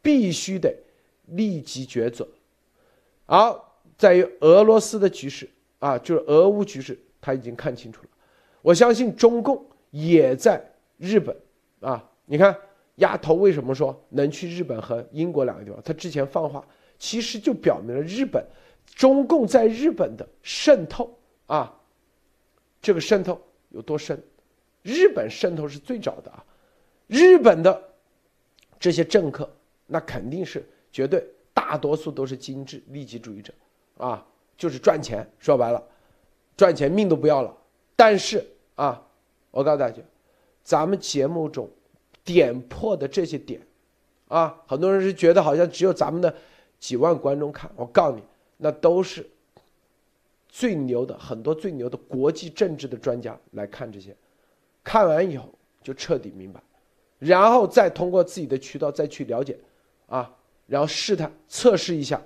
[0.01, 0.75] 必须得
[1.27, 2.27] 立即抉择。
[3.25, 3.59] 而
[3.97, 5.47] 在于俄罗斯的局势
[5.79, 8.09] 啊，就是俄乌局势，他已经看清楚了。
[8.61, 10.63] 我相信中共也在
[10.97, 11.35] 日本
[11.79, 12.55] 啊，你看。
[12.97, 15.79] 丫头为什么说能去日本和英国两个地方？
[15.83, 18.43] 他之前放话，其实就表明了日本、
[18.87, 21.79] 中共在日本的渗透啊，
[22.81, 24.19] 这个渗透有多深？
[24.81, 26.43] 日本渗透是最早的啊，
[27.05, 27.79] 日本的
[28.79, 29.47] 这些政客
[29.85, 33.53] 那肯定是绝对大多数都是精致利己主义者
[33.97, 34.25] 啊，
[34.57, 35.83] 就是赚钱，说白了，
[36.55, 37.55] 赚钱命都不要了。
[37.95, 38.99] 但是啊，
[39.51, 40.01] 我告诉大家，
[40.63, 41.69] 咱们节目中。
[42.23, 43.61] 点破的这些点，
[44.27, 46.35] 啊，很多人是觉得好像只有咱们的
[46.77, 47.71] 几万观众看。
[47.75, 48.23] 我告诉你，
[48.57, 49.25] 那都是
[50.49, 54.13] 最牛的，很多最牛的国际政治的专家来看这些，
[54.83, 55.47] 看完以后
[55.81, 56.61] 就彻底明白，
[57.19, 59.57] 然后再通过自己的渠道再去了解，
[60.07, 60.35] 啊，
[60.67, 62.21] 然后试探测试一下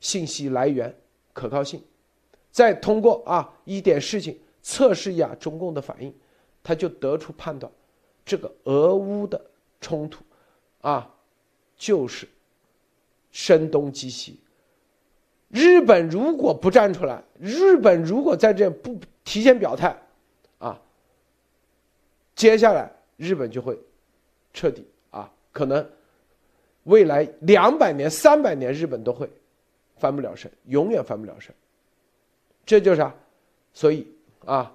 [0.00, 0.94] 信息来源
[1.32, 1.82] 可靠性，
[2.50, 6.12] 再通过啊一点事情测试一下中共的反应，
[6.62, 7.70] 他就得出判断。
[8.24, 9.40] 这个俄乌的
[9.80, 10.24] 冲突，
[10.80, 11.12] 啊，
[11.76, 12.28] 就是
[13.30, 14.40] 声东击西。
[15.48, 20.00] 日本如果不站出来，日本如果在这不提前表态，
[20.58, 20.80] 啊，
[22.34, 23.78] 接下来日本就会
[24.54, 25.86] 彻底啊，可能
[26.84, 29.28] 未来两百年、三百年，日本都会
[29.96, 31.54] 翻不了身，永远翻不了身。
[32.64, 33.14] 这就是啊，
[33.72, 34.06] 所以
[34.44, 34.74] 啊，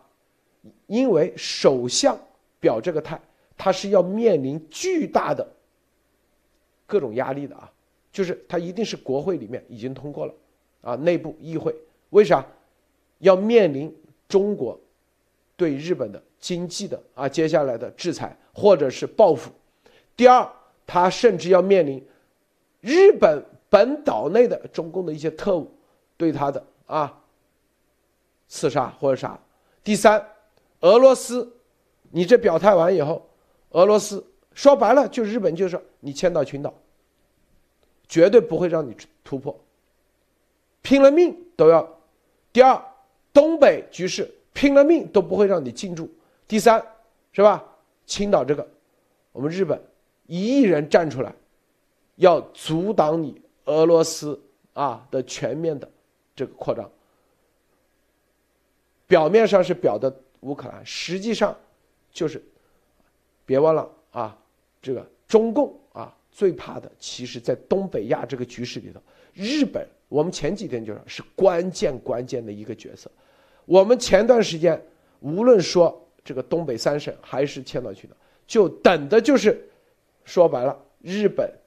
[0.87, 2.17] 因为首相
[2.59, 3.19] 表这个态。
[3.59, 5.43] 他是要面临巨大的
[6.85, 7.67] 各种压力的啊，
[8.11, 10.33] 就是他一定是国会里面已经通过了
[10.81, 11.75] 啊，内部议会
[12.11, 12.45] 为啥
[13.17, 13.91] 要面临
[14.29, 14.79] 中国
[15.55, 19.49] 对日本的经济的啊接下来的制裁或者是报复？
[20.15, 20.47] 第二，
[20.87, 22.03] 他甚至要面临
[22.81, 25.71] 日本本岛内的中共的一些特务
[26.15, 27.21] 对他的啊
[28.47, 29.39] 刺杀或者啥？
[29.83, 30.25] 第三，
[30.79, 31.53] 俄罗斯，
[32.09, 33.29] 你这表态完以后。
[33.71, 36.73] 俄罗斯说白了，就日本就是，你千岛群岛
[38.07, 39.53] 绝对不会让你突破，
[40.81, 41.87] 拼了命都要。
[42.53, 42.81] 第二，
[43.33, 46.09] 东北局势拼了命都不会让你进驻。
[46.47, 46.81] 第三，
[47.33, 47.63] 是吧？
[48.05, 48.65] 青岛这个，
[49.33, 49.79] 我们日本
[50.27, 51.33] 一亿人站出来，
[52.17, 54.39] 要阻挡你俄罗斯
[54.73, 55.89] 啊的全面的
[56.35, 56.87] 这个扩张。
[59.07, 61.57] 表面上是表的乌克兰，实际上
[62.11, 62.41] 就是。
[63.45, 64.37] 别忘了啊，
[64.81, 68.99] 这个中共啊最怕的，其实在东北亚这个局势里头，
[69.33, 73.09] 日本我们前几天就说是关键关键的一个角色。
[73.63, 74.85] 我们前段时间
[75.21, 79.65] 无论说这个东北三省还是千岛群岛，就等的就是
[80.27, 81.57] 说白了日本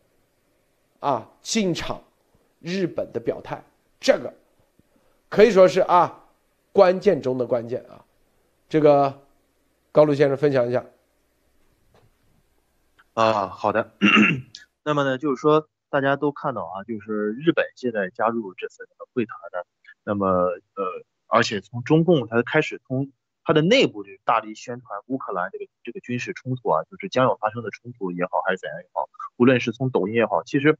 [1.00, 2.02] 啊进场，
[2.60, 3.64] 日本的表态，
[3.98, 4.34] 这个
[5.30, 6.26] 可以说是啊
[6.70, 8.04] 关键中的关键啊。
[8.68, 9.22] 这个
[9.90, 10.84] 高露先生分享一下。
[13.14, 13.92] 啊，好的。
[14.84, 19.64] 那么呢，就是说大家都看到啊，就是日本现在加入这次的会谈呢，
[20.04, 20.84] 那么呃，
[21.28, 23.10] 而且从中共它开始从
[23.44, 30.78] 它的内部就大力宣传乌克兰这个这个军事冲突啊，就是将要发生的冲突也好，还是怎样也好，无论是从抖音也好，其实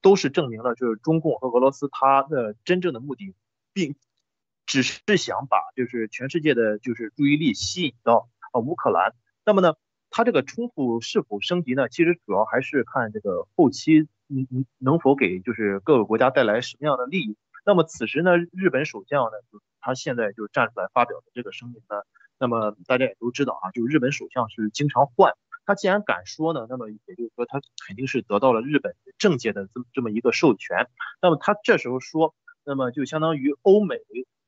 [0.00, 3.34] 都是证明了就是中共和俄罗斯它的真正的目的，
[3.72, 3.96] 并
[4.66, 9.14] 只是想把就是全世界的就是注意力吸引到啊乌克兰。
[9.44, 9.74] 那么呢？
[10.08, 11.88] 它这个冲突是否升级呢？
[11.90, 17.36] 其实主要还是看这个后期，嗯嗯，能否给就是各个国家带来什么样的利益。
[17.66, 19.32] 那么此时呢，日本首相呢，
[19.86, 22.02] 他现在就站出来发表的这个声明呢，
[22.40, 25.32] 那么大家也都知道啊，就日本首相是经常换，
[25.64, 30.88] 他既然敢说呢，那么也就是说他肯定是得到了日本政界的这么这么一个授权。
[31.22, 34.00] 那么他这时候说，那么就相当于欧美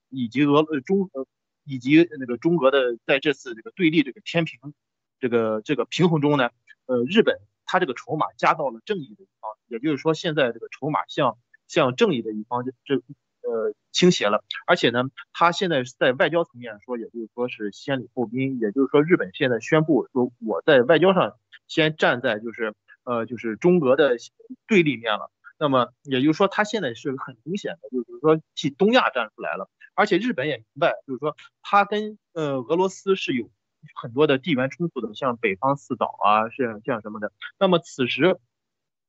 [0.08, 1.24] 以及俄中呃
[1.62, 4.74] 以及那个中俄的在这次这个对立这个天平。
[5.20, 6.50] 这个这个平衡中呢，
[6.86, 13.02] 呃，日本它这个筹码加到了正义的一方，也就是说现在这个筹码向向正义的一方这
[13.48, 21.32] 呃倾斜了，而且呢，他现在是在外交层面说，也就是说是先礼后兵，也就是说日本现在宣布说我在外交上
[21.66, 24.16] 先站在就是呃就是中俄的
[24.66, 33.50] 对立面了，那么也就是说他现在是很明显的，就是说替东亚站出来了，而且日本也明白，就是说他跟呃俄罗斯是有。
[33.94, 37.30] 很多的地缘冲突的，像北方四岛啊，是像什么的。
[37.60, 38.36] 那么此时，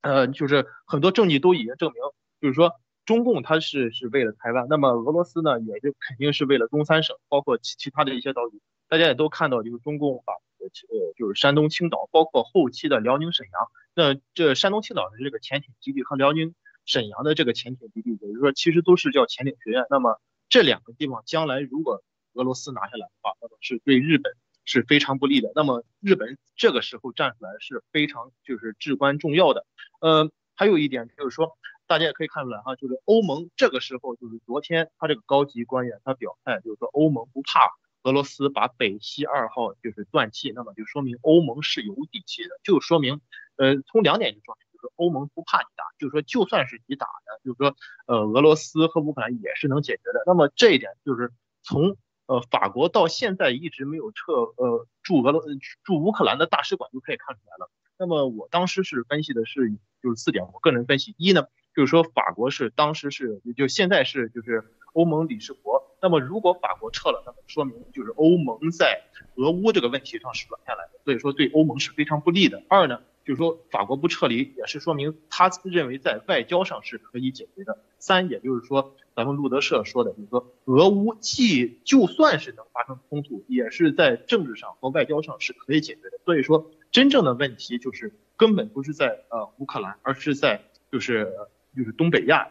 [0.02, 1.99] 呃，就是很多证据都已经证明，
[2.39, 8.62] 就是说中共它是是为了台湾，那么俄罗斯呢，也就肯定是为了东三省，包括其其他的一些岛屿。
[8.88, 10.69] 大家也都看到，就是中共把呃
[11.17, 16.54] 就是山东青岛，包括后期的辽宁沈阳，那这山东青岛的这个潜艇基地和辽宁
[16.86, 19.88] 沈阳的这个潜艇基地，也就是说其实都是叫潜艇学院。
[19.89, 24.34] 那么这两个地方将来如果俄罗斯拿下来的话，那么是对日本
[24.65, 25.52] 是非常不利的。
[25.56, 29.65] 那么日本这个时候站出来是非常就是至关重要的。
[30.00, 31.58] 呃，还有一点就是说，
[31.89, 37.67] 大家也可以看出来哈，就是欧盟这个时候就是昨天他这个高级官员他表态，就是说欧盟不怕
[38.04, 43.19] 俄罗斯把北溪二号就是断气，那么就说明欧盟是有底气的，就说明
[43.58, 47.75] 呃从两点就说明，就是欧盟不怕你打，就是说就算是你打的，就是说
[48.06, 50.21] 呃俄罗斯和乌克兰也是能解决的。
[50.28, 51.97] 那么这一点就是从。
[52.30, 55.43] 呃，法国到现在一直没有撤呃驻俄罗
[55.84, 57.71] 驻乌克兰的大使馆，就可以看出来了。
[57.97, 59.73] 那么我当时是分析的是
[60.04, 65.84] 就是四点，我个人分析一呢，就是说法国是当时是也就现在是就是欧盟理事国。
[66.02, 69.02] 那么如果法国撤了，那么说明就是欧盟在
[69.36, 72.64] 俄乌这个问题上是软下来的，所以说对欧盟是非常不利的。
[72.68, 73.02] 二呢。
[73.26, 77.78] 就是说，法国不撤离，也是说明他认为在外交上是可以解决的。
[78.00, 86.18] 三，也就是说，咱们路德社说的，就是说，俄乌既就算是能发生冲突，也是在政治上和外交上是可以解决的。
[86.26, 91.32] 所以说，真正的问题就是根本不是在呃乌克兰，而是在就是
[91.80, 92.50] 就是东北亚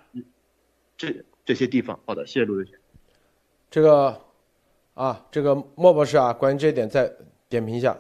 [0.97, 1.15] 这
[1.45, 2.01] 这些地方。
[2.07, 2.79] 好的，谢谢陆德学。
[3.71, 4.23] 这个
[4.95, 7.13] 啊，这个莫博士啊，关于这一点再
[7.51, 7.99] 点评一下。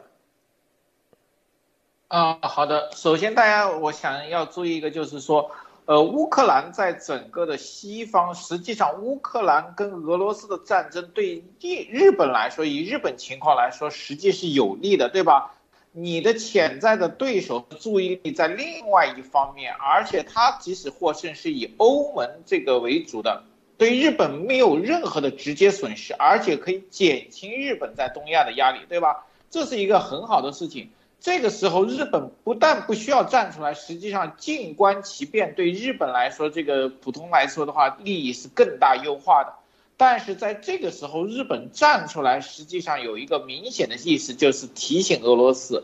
[2.08, 2.90] 啊，好的。
[2.92, 5.50] 首先，大家我想要注意一个，就是说，
[5.84, 15.54] 呃，乌克兰在整个的西方，实际上乌克兰跟俄罗斯的战争对日日本来说，以日本情况来说，实际是有利的，对吧？
[16.00, 23.42] 你的潜在的对手注意力在另外一方面，而且他即使获胜是以欧盟这个为主的，
[23.76, 29.26] 对日本没有任何的直接损失，而且可以减轻日本在东亚的压力，对吧？
[29.50, 30.90] 这是一个很好的事情。
[31.20, 39.52] 这个时候，日本不但不需要站出来，实际上静观其变，对日本来说，这个普通来说的话，利益是更大优化的。
[39.98, 45.82] 但是在这个时候，日本站出来，实际上有一个明显的意思，就是提醒俄罗斯，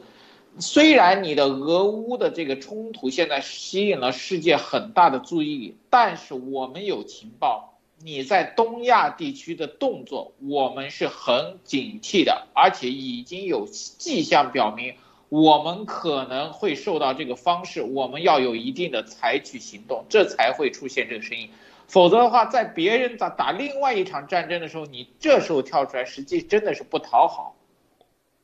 [0.61, 14.94] 虽然你的俄乌的这个冲突现在吸引了世界很大的注意力，但是我们有情报，你在东亚地区的动作，我们是很警惕的，而且已经有迹象表明。
[15.28, 21.48] 我们可能会受到这个方式，我们要有一定的采取行动，这才会出现这个声音。
[21.87, 27.56] 否则的话，在别人打打另外一场战争的时候，你这时候跳出来，实际真的是不讨好。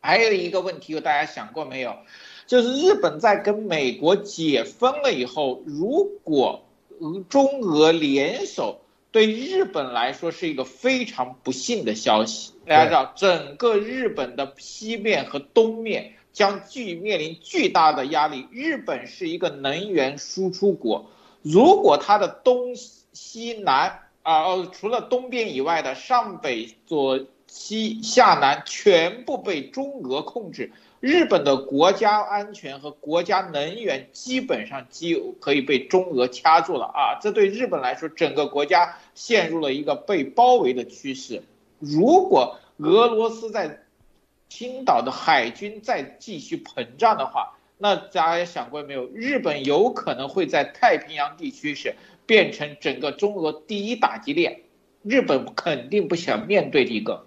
[0.01, 1.97] 还有一个问题，大家想过没有？
[2.47, 6.65] 就是日本在跟美国解封了以后，如果
[7.29, 12.53] 中俄联手，对日本来说是一个非常不幸的消息。
[12.67, 16.15] 大家知道，整个日本的西面和东面。
[16.41, 18.49] 将巨面临巨大的压力。
[18.51, 21.11] 日本是一个能源输出国，
[21.43, 37.21] 如果它的东西南啊，除了东边以外的上北左西下南全部被中俄控制，日本的国家安全和国家能源基本上基可以被中俄掐住了啊！
[37.21, 41.43] 这对日本来说，整个国家陷入了一个被包围的趋势。
[41.79, 43.83] 如果俄罗斯在
[44.51, 49.07] 青岛的海军再继续膨胀的话，那大家想过没有？
[49.07, 51.95] 日本有可能会在太平洋地区是
[52.27, 54.63] 变成整个中俄第一打击链，
[55.03, 57.25] 日本肯定不想面对一个。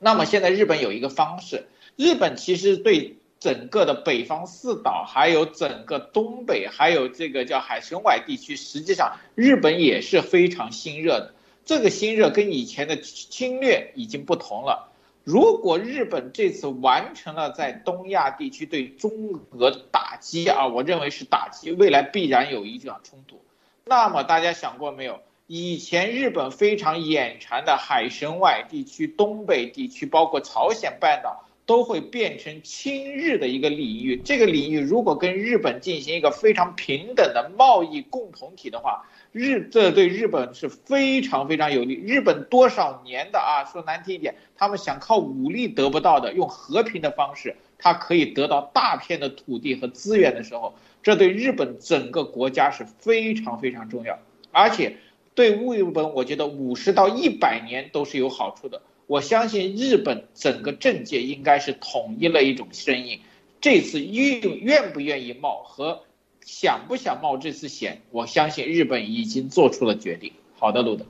[0.00, 11.34] 那么现在日本有一个方式，日本其实对整个的北方四岛，还有整个东北，还有这个叫海参崴地区，实际上日本也是非常心热的。
[11.66, 14.90] 这个心热跟以前的侵略已经不同了。
[15.24, 23.42] 如果日本这次完成了在东亚地区对中俄打击啊，我认为是打击，未来必然有一场冲突。
[23.86, 25.20] 那么大家想过没有？
[25.46, 34.16] 以前日本非常眼馋的海参崴地区、东北地区，包括朝鲜半岛，都会变成亲日的一个领域。
[34.24, 41.94] 这个领域如果跟日本进行一个非常平等的贸易共同体的话，日这对日本是非常非常有利。
[41.96, 54.16] 日本多少年的啊，说难听一点，他们想靠武力得不到的，用和平的方式，它可以得到大片的土地和资源的时候，这对日本整个国家是非常非常重要。
[54.52, 54.98] 而且
[55.34, 58.82] 对日本，我觉得五十到一百年都是有好处的。
[59.08, 63.18] 我相信日本整个政界应该是统一了一种声音，
[63.60, 66.03] 这次愿愿不愿意冒和。
[66.44, 68.02] 想不想冒这次险？
[68.10, 70.30] 我相信日本已经做出了决定。
[70.56, 71.04] 好的，路德。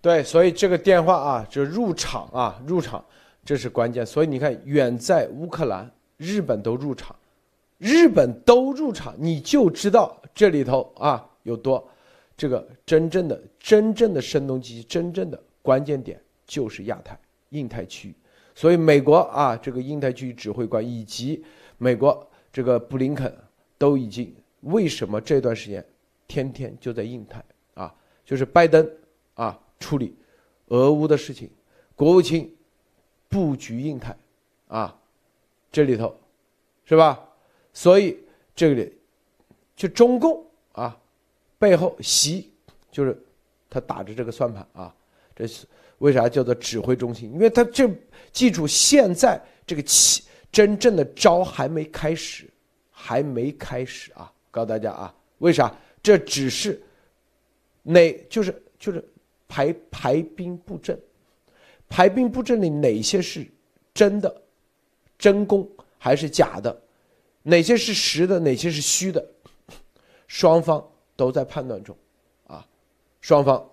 [0.00, 3.04] 对，所以这个电话啊，就入场啊，入场，
[3.44, 4.06] 这是关键。
[4.06, 7.14] 所以你看，远在乌克兰，日本都入场，
[7.78, 11.86] 日本都入场，你就知道这里头啊有多，
[12.36, 17.18] 这个真正的真正的声东击西，真正的关键点就是亚太、
[17.50, 18.14] 印太区域。
[18.54, 21.44] 所以美国啊，这个印太区域指挥官以及
[21.76, 23.32] 美国这个布林肯
[23.78, 25.82] 都已经为什么这段时间
[26.26, 27.42] 天天就在印太
[27.74, 28.86] 啊，就是拜登
[29.34, 29.58] 啊。
[29.80, 30.12] 处理
[30.66, 31.48] 俄乌的事情，
[31.94, 32.52] 国务卿
[33.28, 34.16] 布局印太，
[34.66, 34.98] 啊，
[35.70, 36.18] 这里头
[36.84, 37.16] 是吧？
[37.72, 38.18] 所以
[38.56, 38.92] 这里
[39.76, 41.00] 就中共啊
[41.60, 42.50] 背后习
[42.90, 43.16] 就是
[43.70, 44.92] 他打着这个算盘啊，
[45.36, 45.64] 这是
[45.98, 47.32] 为啥叫做指挥中心？
[47.32, 47.88] 因为他这
[48.32, 52.50] 记住现在这个起真正的招还没开始，
[53.00, 54.32] 还没开始啊！
[54.50, 55.72] 告诉大家啊，为啥？
[56.02, 56.82] 这只是
[57.82, 59.06] 哪就是就是。
[59.50, 61.00] 排排兵布阵，
[61.88, 63.50] 排兵布阵里哪些是
[63.94, 64.42] 真的
[65.18, 66.82] 真功还是假的？
[67.42, 68.38] 哪些是实的？
[68.38, 69.26] 哪些是虚的？
[70.26, 70.86] 双方
[71.16, 71.96] 都在判断中，
[72.46, 72.62] 啊，
[73.22, 73.70] 双方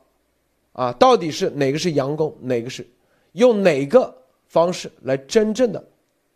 [0.72, 2.88] 啊，到底是哪个是阳功，哪个是
[3.34, 4.18] 用哪个
[4.48, 5.86] 方式来真正的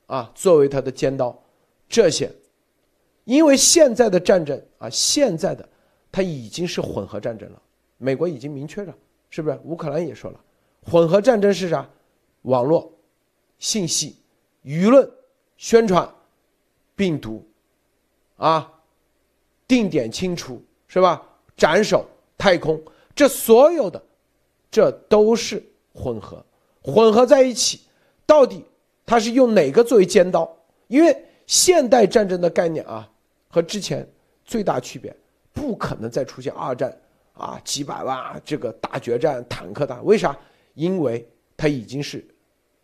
[0.08, 1.42] 啊作为他的尖刀？
[1.88, 2.30] 这些，
[3.30, 5.64] 因为现在的战争啊，现在的
[6.12, 7.62] 它已经是混合战争了，
[8.00, 8.96] 美国已经明确了。
[9.30, 10.40] 是不是乌克兰也说了，
[10.82, 11.88] 混合战争是啥？
[12.42, 12.92] 网络、
[13.60, 14.16] 信息、
[14.64, 15.08] 舆论、
[15.58, 16.12] 宣传、
[16.96, 17.48] 病毒，
[18.38, 18.74] 啊，
[19.68, 21.22] 定点清除是吧？
[21.56, 22.82] 斩首、太空，
[23.14, 24.04] 这所有的，
[24.72, 25.64] 这都是
[25.94, 26.44] 混合，
[26.82, 27.82] 混合在一起，
[28.26, 28.66] 到底
[29.06, 30.52] 它是用哪个作为尖刀？
[30.88, 33.08] 因为现代战争的概念啊，
[33.50, 34.08] 和之前
[34.46, 35.14] 最大区别，
[35.52, 36.96] 不可能再出现二战。
[37.34, 40.38] 啊，几百万这个大决战，坦克大，为啥？
[40.74, 41.26] 因为
[41.56, 42.22] 它已经是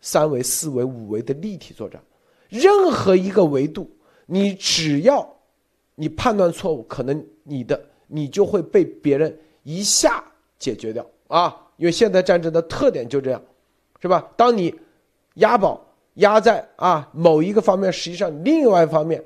[0.00, 2.02] 三维、四维、五维的立体作战，
[2.48, 3.90] 任何一个维度，
[4.24, 5.28] 你只要
[5.94, 10.24] 你判断错误，可能你的你就会被别人一下
[10.58, 11.54] 解决掉啊！
[11.76, 13.42] 因为现代战争的特点就这样，
[14.00, 14.26] 是吧？
[14.38, 14.74] 当你
[15.34, 19.22] 押宝压在啊某一个方面，实际上另外一方面，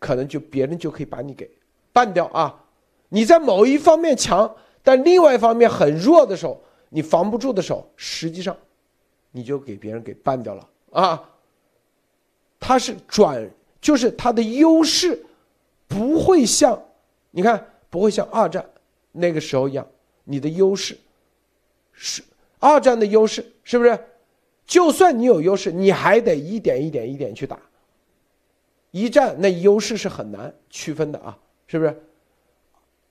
[0.00, 1.48] 可能就别人就可以把你给
[1.92, 2.64] 办掉啊。
[3.10, 8.56] 你在某一方面强，但另外一方面很弱的时候，你防不住的时候，实际上，
[9.30, 11.30] 你就给别人给办掉了啊。
[12.58, 13.48] 它是转，
[13.80, 15.24] 就是它的优势，
[15.86, 16.80] 不会像，
[17.30, 18.64] 你看不会像二战
[19.12, 19.86] 那个时候一样，
[20.24, 20.96] 你的优势
[21.92, 22.22] 是
[22.58, 23.98] 二战的优势，是不是？
[24.66, 27.58] 就算你有优势，你还得一点一点一点去打。
[28.90, 32.02] 一战那优势是很难区分的啊，是不是？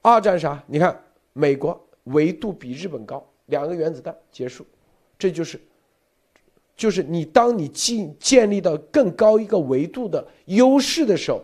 [0.01, 0.63] 二战啥？
[0.67, 1.01] 你看，
[1.33, 4.65] 美国维度比日本高，两个原子弹结束，
[5.17, 5.59] 这就是，
[6.75, 11.43] 就是你当你建建立到更高一个维度的优势的时候，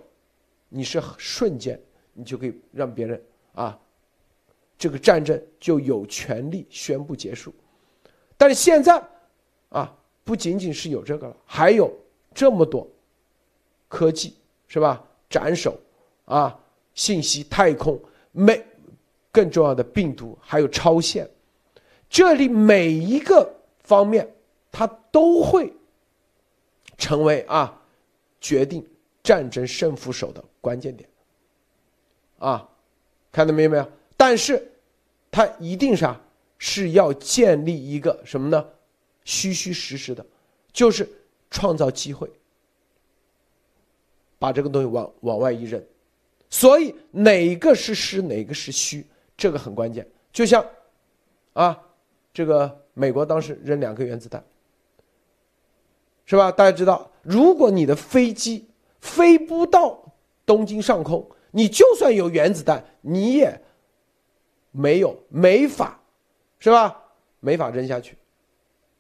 [0.70, 1.80] 你是瞬间
[2.14, 3.22] 你就可以让别人
[3.54, 3.78] 啊，
[4.78, 7.54] 这个战争就有权利宣布结束。
[8.38, 9.02] 但是现在
[9.70, 11.94] 啊，不仅仅是有这个了，还有
[12.34, 12.88] 这么多
[13.96, 14.36] 科技
[14.68, 15.02] 是吧？
[15.30, 15.80] 斩首
[16.26, 16.60] 啊，
[16.94, 17.98] 信息太空。
[18.34, 18.62] 每
[19.32, 21.30] 更重要的病毒还有超限，
[22.10, 24.30] 这里每一个方面，
[24.70, 25.72] 它都会
[26.98, 27.82] 成为啊
[28.42, 28.86] 决定
[29.24, 31.10] 战争胜负手的关键点。
[32.38, 32.68] 啊，
[33.32, 33.92] 看到没有没有？
[34.18, 34.72] 但是
[35.32, 36.20] 它一定啥
[36.58, 38.66] 是要建立一个什么呢？
[39.24, 40.26] 虚虚实实的，
[40.74, 41.08] 就是
[41.50, 42.30] 创造机会，
[44.40, 45.84] 把这个东西往往外一扔。
[46.50, 49.06] 所以哪个是实，哪个是虚，
[49.36, 50.08] 这个很关键。
[50.32, 50.66] 就像，
[51.54, 51.82] 啊，
[52.34, 54.44] 这个美国当时扔两颗原子弹，
[56.26, 56.52] 是吧？
[56.52, 58.68] 大家知道，如果你的飞机
[59.00, 60.14] 飞不到
[60.46, 63.62] 东京上空，你就算有原子弹，你也
[64.72, 66.00] 没有没法，
[66.60, 67.02] 是吧？
[67.40, 68.18] 没法扔下去，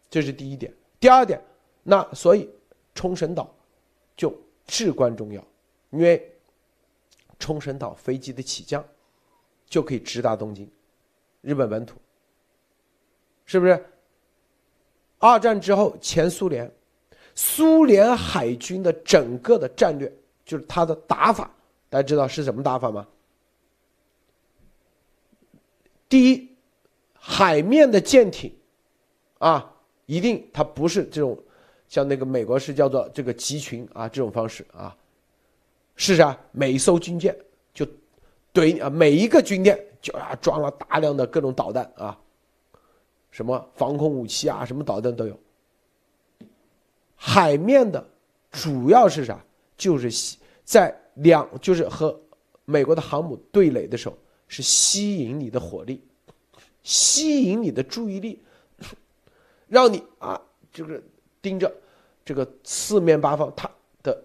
[0.09, 0.73] 这是第一点。
[0.99, 1.41] 第二点，
[1.83, 2.49] 那所以
[2.93, 3.53] 冲绳岛
[4.15, 4.33] 就
[4.66, 5.43] 至关重要，
[5.89, 6.32] 因为。
[7.38, 8.84] 冲绳岛飞机的起降，
[9.68, 10.68] 就可以直达东京，
[11.41, 11.97] 日本本土，
[13.45, 13.86] 是不是？
[15.20, 16.72] 二战之后，前苏联，
[17.36, 20.09] 苏联海军的整个的战略
[20.45, 21.53] 就是它的打法，
[21.89, 23.05] 大家知道是什么打法吗？
[26.07, 26.55] 第一，
[27.13, 28.55] 海面的舰艇，
[29.39, 31.38] 啊，一定它不是这种，
[31.95, 34.93] 像那个美国是叫做这个集群啊这种方式啊。
[35.95, 36.37] 是啥？
[36.51, 37.33] 每一艘军舰
[37.73, 37.87] 就
[38.53, 42.19] 怼啊，每一个军舰就啊装了大量的各种导弹啊，
[43.31, 45.39] 什么防空武器啊，什么导弹都有。
[47.15, 48.05] 海面的
[48.51, 49.41] 主要是啥？
[49.77, 52.19] 就是吸在两就是和
[52.65, 54.17] 美国的航母对垒的时候，
[54.49, 56.03] 是吸引你的火力，
[56.83, 58.43] 吸引你的注意力，
[59.69, 60.41] 让你啊，
[60.73, 61.01] 就是
[61.45, 61.71] 盯着
[62.25, 63.69] 这个四面八方，它
[64.01, 64.19] 的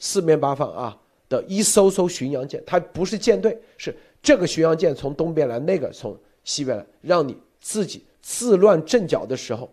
[0.00, 0.98] 四面八方啊
[1.28, 9.72] 的一艘艘巡洋舰，它不是舰队，是这个巡洋舰从东边来，那个从西边来，让你自己自乱阵脚的时候，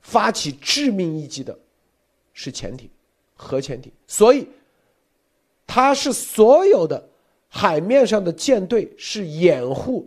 [0.00, 1.56] 发起致命一击的
[2.32, 2.90] 是潜艇。
[3.42, 4.46] 核潜艇，所以
[5.66, 7.08] 它是所有的
[7.48, 10.06] 海面上的舰队是掩护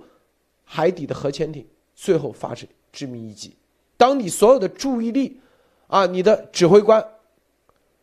[0.64, 3.56] 海底的核潜艇，最后发生致命一击。
[3.98, 5.40] 当你所有的注意力
[5.94, 7.08] 啊，你的指挥官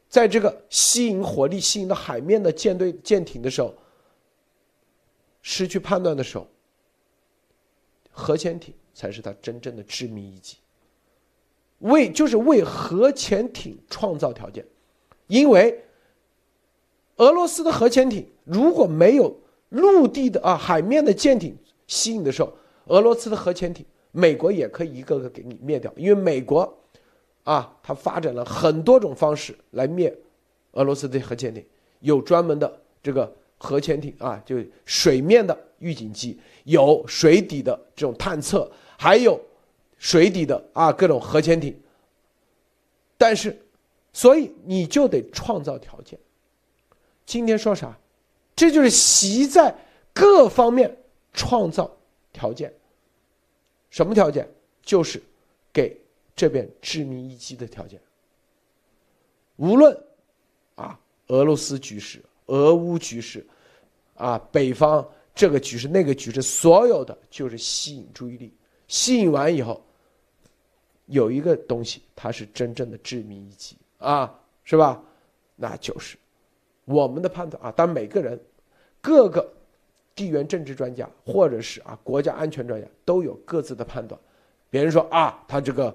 [0.09, 3.75] 在这个吸引火力吸引到海面的舰队舰艇的时候，
[5.43, 6.47] 失去判断的时候，
[8.13, 10.59] 核潜艇才是他真正的致命一击。
[11.81, 14.65] 为就是为核潜艇创造条件。
[15.27, 15.85] 因为
[17.17, 19.37] 俄罗斯的核潜艇如果没有
[19.71, 22.53] 陆地的啊海面的舰艇吸引的时候，
[22.85, 25.93] 俄罗斯的核潜艇，美国也可以一个个给你灭掉。
[25.97, 26.73] 因为美国
[27.53, 30.17] 啊，它发展了很多种方式来灭
[30.73, 31.65] 俄罗斯的核潜艇，
[32.01, 39.41] 有专门的这个核潜艇啊，就水面的预警机，有水底的这种探测，还有
[39.99, 41.75] 水底的啊各种核潜艇，
[43.17, 43.57] 但是。
[44.13, 46.19] 所以你就得创造条件。
[47.25, 47.97] 今天说啥？
[48.57, 49.73] 这就是习在
[50.13, 50.99] 各方面
[51.33, 51.89] 创造
[52.33, 52.75] 条件。
[53.89, 54.53] 什么条件？
[54.83, 55.23] 就是
[55.73, 55.97] 给
[56.35, 58.01] 这边致命一击的条件。
[59.57, 59.97] 无论
[60.75, 63.47] 啊，俄罗斯局势、俄乌局势，
[64.15, 68.55] 啊，北方这个局势、那个局势，所有的就是吸引注意力。
[68.89, 69.85] 吸引完以后，
[71.07, 73.77] 有一个东西，它是真正的致命一击。
[73.99, 75.03] 啊，是吧？
[75.57, 76.17] 那就是
[76.87, 77.71] 我们的判断啊。
[77.77, 78.41] 但每个人、
[79.03, 79.47] 各个
[80.15, 84.19] 地缘政治专家或者是啊国家安全专家都有各自的判断。
[84.71, 85.95] 别人说啊，他这个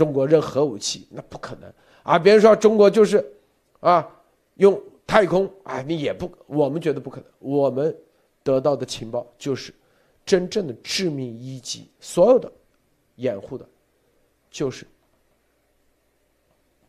[0.00, 1.70] 中国扔核武器，那不可能
[2.02, 2.18] 啊。
[2.18, 3.22] 别人说中国就是
[3.80, 4.10] 啊
[4.54, 7.30] 用太空啊，你也不，我们觉得不可能。
[7.38, 7.94] 我们
[8.42, 9.74] 得到的情报就是
[10.24, 12.50] 真正的致命一击，所有的
[13.16, 13.68] 掩护的，
[14.50, 14.86] 就是。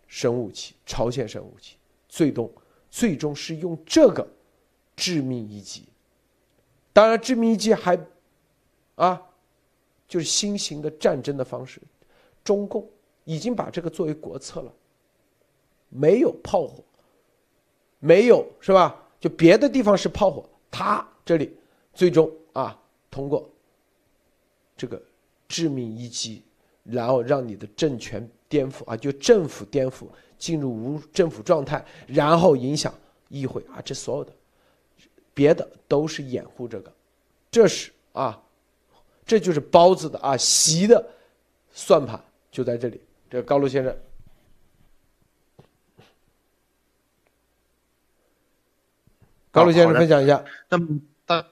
[0.08, 1.76] 生物武器，朝鲜生物武器，
[2.08, 2.50] 最终
[2.90, 4.26] 最终是用这个
[4.96, 5.84] 致命一击。
[6.94, 8.00] 当然，致命一击还
[8.96, 9.22] 啊，
[10.08, 11.82] 就是新型的战争的方式。
[12.44, 12.90] 中共
[13.26, 14.74] 已经把这个作为国策了，
[15.90, 16.84] 没有炮火，
[18.00, 19.02] 没有是吧？
[19.20, 21.56] 就别的地方是炮火，他这里
[21.94, 23.50] 最终啊，通过
[24.76, 25.02] 这个
[25.48, 26.42] 致命一击，
[26.84, 28.30] 然后让你的政权。
[28.52, 30.08] 颠覆啊，就政府颠覆，
[30.38, 32.94] 进入无政府状态，然后影响
[33.30, 34.34] 议会啊，这所有的，
[35.34, 36.92] 别的都是掩护这个，
[37.50, 38.44] 这是啊，
[39.26, 41.02] 这就是包子的啊，习的
[41.72, 43.00] 算盘就在这里。
[43.32, 43.98] 这个高露先生，
[49.52, 50.44] 高露先生分享一下。
[50.68, 51.48] 那么大，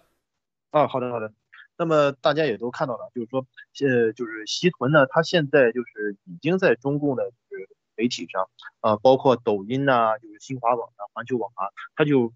[0.72, 1.32] 啊，好的好的。
[1.78, 3.48] 那么大家也都看到了，就是说，
[3.88, 8.50] 呃，就是习屯呢，他现在就是已经在中共的就是媒体上，
[8.82, 12.34] 啊，包括抖音呐，就是新华网啊、环球网啊，他就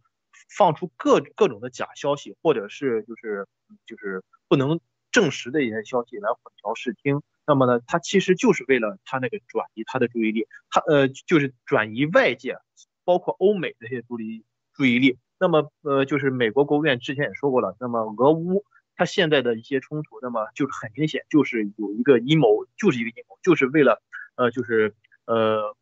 [0.48, 3.46] 放出各各种的假消息，或者是就是
[3.86, 4.80] 就是不能
[5.12, 7.22] 证实的一些消息来混淆视听。
[7.46, 12.58] 那么呢，他其实就是为了他那个转移他的注意力，他呃就是转移外界，
[13.06, 15.18] 包括欧美这些注意注意力。
[15.40, 18.64] 那么呃就是美国国务院之前也说过了，那么俄乌。
[18.96, 24.04] 他现在的一些冲突，那么就是很明显，就是有一个阴谋，就是一个阴谋，就是为了，
[24.36, 24.94] 呃，就是
[25.26, 25.76] 呃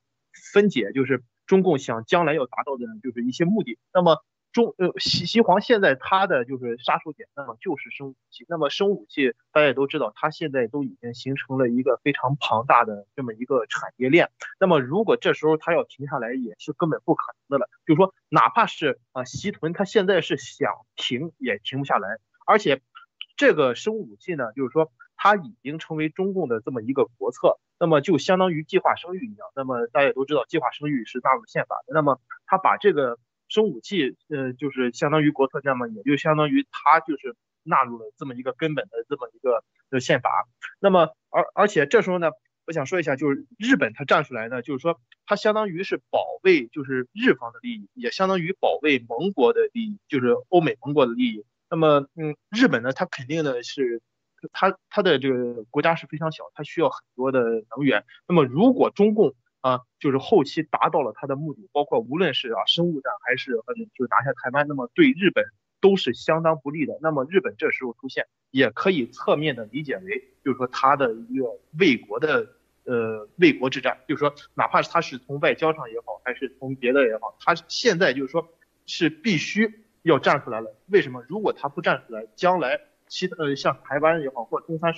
[0.53, 3.77] 分解，就是中共想将来要达到的，就是一些目的。
[3.93, 8.45] 那么中呃西西黄现在他的就是杀手锏，那么就是生物武器。
[8.49, 14.29] 那么生物武器大家也都知道，它现在都已经形成了一个非常庞大的这么一个产业链。
[14.59, 17.69] 那么如果这时候他要停下来，也是根本不可能的了。
[17.85, 22.81] 就是说，哪怕是啊西屯，他现在是想停也停不下来，而且。
[23.37, 29.47] 这个生物武器呢，就是说它已经成为中共的这么一个国策，那么就相当于计划生育一样。
[29.55, 31.93] 那么大家也都知道，计划生育是纳入宪法的。
[31.93, 33.17] 那么他把这个
[33.51, 40.47] 生武器，呃，就是相当于国策，那么也就相当于他就是纳入了这么一个根本的这么一个的宪法。
[40.79, 42.31] 那么而而且这时候呢，
[42.65, 51.45] 我想说一下，就是日本它站出来呢，就是说它相当于是保卫就是日方的利益，也相当于保卫盟国的利益，就是欧美盟国的利益。
[51.69, 54.01] 那么，嗯，日本呢，它肯定呢是
[54.53, 57.41] 它它的这个国家是非常小，它需要很多的
[57.75, 58.05] 能源。
[58.27, 65.45] 那么，如果中共啊，就是后期达到了他的目的，包括无论是啊生物战还是呃就拿下台湾，那么对日本
[65.79, 66.97] 都是相当不利的。
[67.01, 72.47] 那么日本这时候出现，也可以侧面的理解为，就是说它的一个卫国的
[72.83, 78.47] 呃卫国之战，就是说哪怕是它是从外交上也好，还是从别的也好，他现在就是说
[78.85, 80.75] 是必须要站出来了。
[80.87, 81.23] 为什么？
[81.27, 84.93] 如果他不站出来，将来其呃像台湾也好，或中三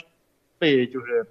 [0.58, 1.28] 被就是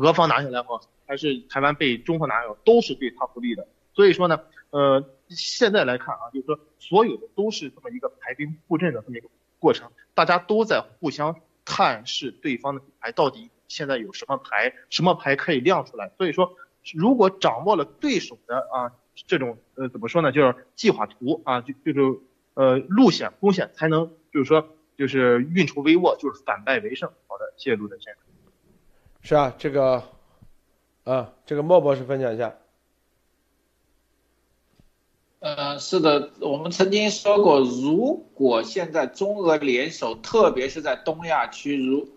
[0.00, 0.80] 俄方拿下来后。
[1.04, 3.66] 还是台湾被中方拿有，都是对他不利的。
[3.92, 4.40] 所以说呢，
[4.70, 9.28] 呃，现在来看啊，就是说所有的都是这么一个排兵布阵的这么一个
[9.58, 11.36] 过程，大家都在互相
[11.66, 16.10] 探视对方的底牌到底现在有什么牌，什么牌可以亮出来。
[16.16, 16.56] 所以说，
[16.94, 18.92] 如果掌握了对手的啊
[19.26, 22.20] 这种呃怎么说呢，就是计划图啊，就就是
[22.54, 24.66] 呃路线攻线，才能就是说
[24.96, 27.10] 就是运筹帷幄，就是反败为胜。
[27.26, 28.21] 好的，谢谢陆德先生。
[29.22, 30.04] 是啊，这个。
[31.04, 32.54] 啊，这个莫博士分享一下。
[35.40, 42.08] 呃，是的，我们曾经说过，如果现在中俄联手，特别是在东亚区，如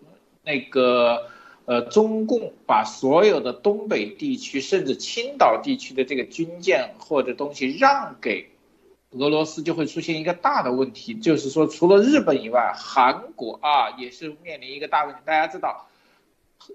[0.43, 1.31] 那个
[1.65, 8.51] 呃，中共把所有的东北地区，甚至青岛地区的这个军舰或者东西让给
[9.13, 15.21] 俄罗斯，就会出现一个大的问题，就是说，除了日本以外，韩国啊也是面临一个大问题。
[15.25, 15.87] 大家知道。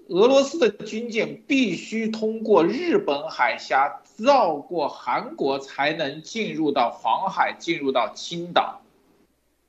[0.07, 8.81] 俄罗斯的军舰必须通过日本海峡，绕过韩国，才能进入到黄海，进入到青岛。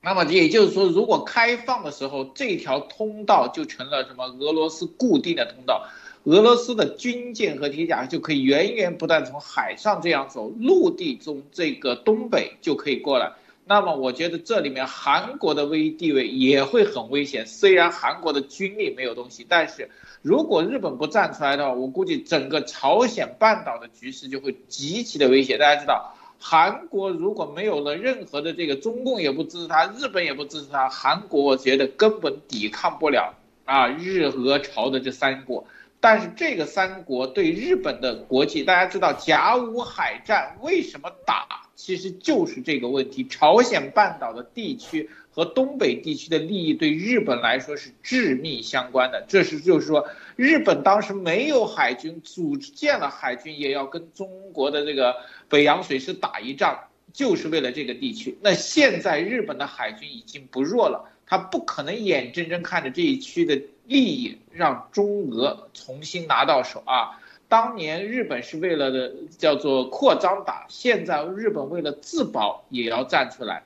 [0.00, 4.26] 那么也就是说，如果开放的时候，这条通道就成了什么？
[4.40, 5.86] 俄罗斯固定的通道，
[6.24, 13.32] 俄罗斯的军舰和铁甲就可以源源不断从海上这样走，陆地中这个东北就可以过来。
[13.64, 17.46] 那么我觉得这里面韩国的危地位也会很危险。
[17.46, 19.90] 虽然韩国的军力没有东西，但是。
[20.24, 25.58] 如果日本不站出来的话，我估计整个朝鲜半岛的局势就会极其的危险。
[25.58, 33.34] 大家知道，韩国如果没有了任何的这个中共也不支持他，日本也不支持他，韩国我觉得根本抵抗不了
[33.64, 35.66] 啊日俄朝的这三国。
[35.98, 43.26] 但是这个三国对日本的国际，大家知道甲午海战为什么打，其实就是这个问题。
[43.26, 45.10] 朝鲜半岛的地区。
[45.34, 50.06] 和东北地区的利益对日本来说是致密相关的，这是就是说，
[50.36, 55.16] 日本当时没有海军，组建了海军也要跟中国的这个
[55.48, 56.78] 北洋水师打一仗，
[57.14, 58.36] 就是为了这个地区。
[58.42, 67.21] 那现在日本的海军已经不弱了，他不可能眼睁睁看着这一区的利益让中俄重新拿到手啊！
[67.52, 73.62] 当年日本是为了的叫做扩张打，现在日本为了自保也要站出来。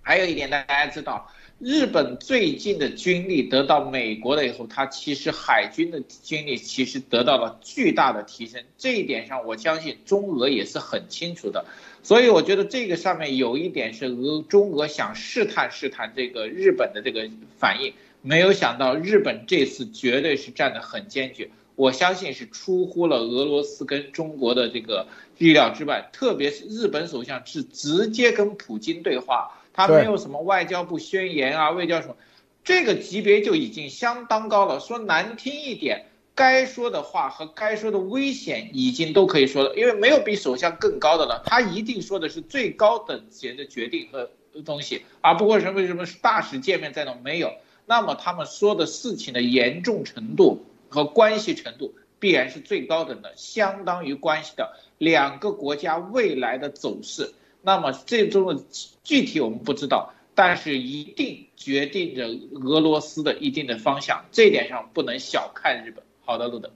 [0.00, 8.64] 还有一点，大家知道，日本最近的军力得到美国了以后，它其实海军的军力其实得到了巨大的提升。
[8.78, 11.66] 这一点上，我相信中俄也是很清楚的。
[12.02, 17.92] 所以我觉得这个上面有一点是俄中俄想试探试探这个日本的这个反应，
[18.22, 21.50] 没有想到日本这次绝对是站得很坚决。
[21.80, 25.06] 我相信是出乎了俄罗斯跟中国的这个
[25.38, 29.50] 意料之外，特别是日本首相是直接跟普京对话。
[29.72, 32.16] 他没有什么外交部宣言啊，外交什么，
[32.62, 34.78] 这个级别就已经相当高了。
[34.78, 36.04] 说难听一点，
[36.34, 41.42] 该说的话和该说的危险已经都可以说了，因为没有比首相更高的了。
[41.46, 44.30] 他一定说的是最高等级的决定和
[44.66, 47.50] 东西，而不会什么什么大使见面在那没有。
[47.86, 57.32] 那么他们说的事情的严重程度和关系程度必然是最高等的，相当于关系的两个国家未来的走势。
[57.62, 58.62] 那么最终的
[59.02, 62.26] 具体我们不知道，但是一定决定着
[62.60, 66.02] 俄罗斯的一定的方向，这一点上不能小看日本。
[66.24, 66.70] 好的，路德，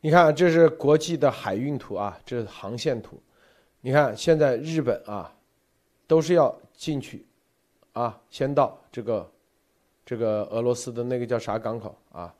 [0.00, 3.20] 你看这是国际的海运图啊，这是航线图。
[3.80, 5.32] 你看现在日本啊，
[6.06, 7.26] 都是要进去，
[7.92, 9.30] 啊，先到这个
[10.04, 12.34] 这个俄罗斯的那个叫啥港口啊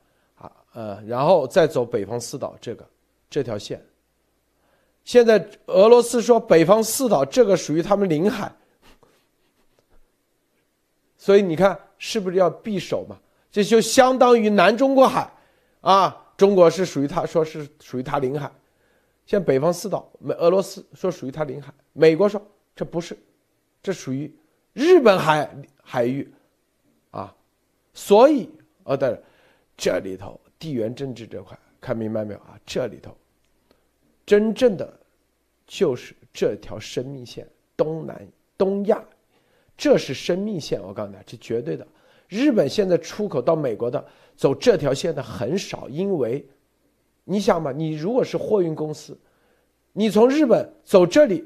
[0.73, 2.85] 呃，然后再走北方四岛这个
[3.29, 3.83] 这条线。
[5.03, 8.51] 现在俄罗斯说北方四岛这个属于他们领海，
[11.17, 13.17] 所以你看是不是要避守嘛？
[13.51, 15.31] 这就相当于南中国海，
[15.81, 18.51] 啊，中国是属于他说是属于他领海，
[19.25, 22.41] 像北方四岛，美俄罗斯说属于他领海，美国说
[22.75, 23.15] 这不是，
[23.83, 24.33] 这属于
[24.71, 25.47] 日本海
[25.83, 26.33] 海域，
[27.11, 27.35] 啊，
[27.93, 28.49] 所以
[28.85, 29.21] 哦对，
[29.77, 32.57] 这里头地缘政治这块看明白没有啊？
[32.65, 33.13] 这里头
[34.25, 34.97] 真正的
[35.67, 37.45] 就是这条生命线，
[37.75, 38.25] 东南
[38.57, 39.03] 东亚，
[39.75, 40.81] 这是生命线。
[40.81, 41.85] 我告诉你，这绝对的。
[42.29, 44.03] 日本现在出口到美国的
[44.37, 46.47] 走这条线的很少，因为
[47.25, 49.19] 你想嘛，你如果是货运公司，
[49.91, 51.43] 你从日本走这里，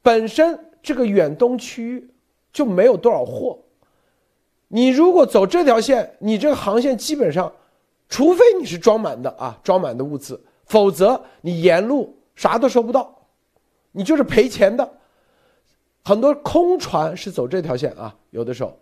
[0.00, 2.08] 本身这个远东区域
[2.50, 3.58] 就没有多少货。
[4.68, 7.50] 你如果走这条线，你这个航线基本上，
[8.08, 13.26] 除非你是装满的啊，装满的物资，否则你沿路啥都收不到，
[13.92, 14.88] 你就是赔钱的。
[16.04, 18.78] 很多空船是走这条线啊，有的时候，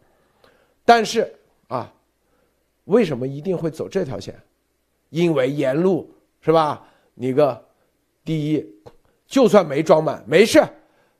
[0.84, 1.32] 但是
[1.68, 1.92] 啊，
[2.84, 4.34] 为什么一定会走这条线？
[5.10, 6.84] 因为沿路是吧？
[7.14, 7.64] 你个
[8.24, 8.66] 第一，
[9.26, 10.62] 就算没装满，没事，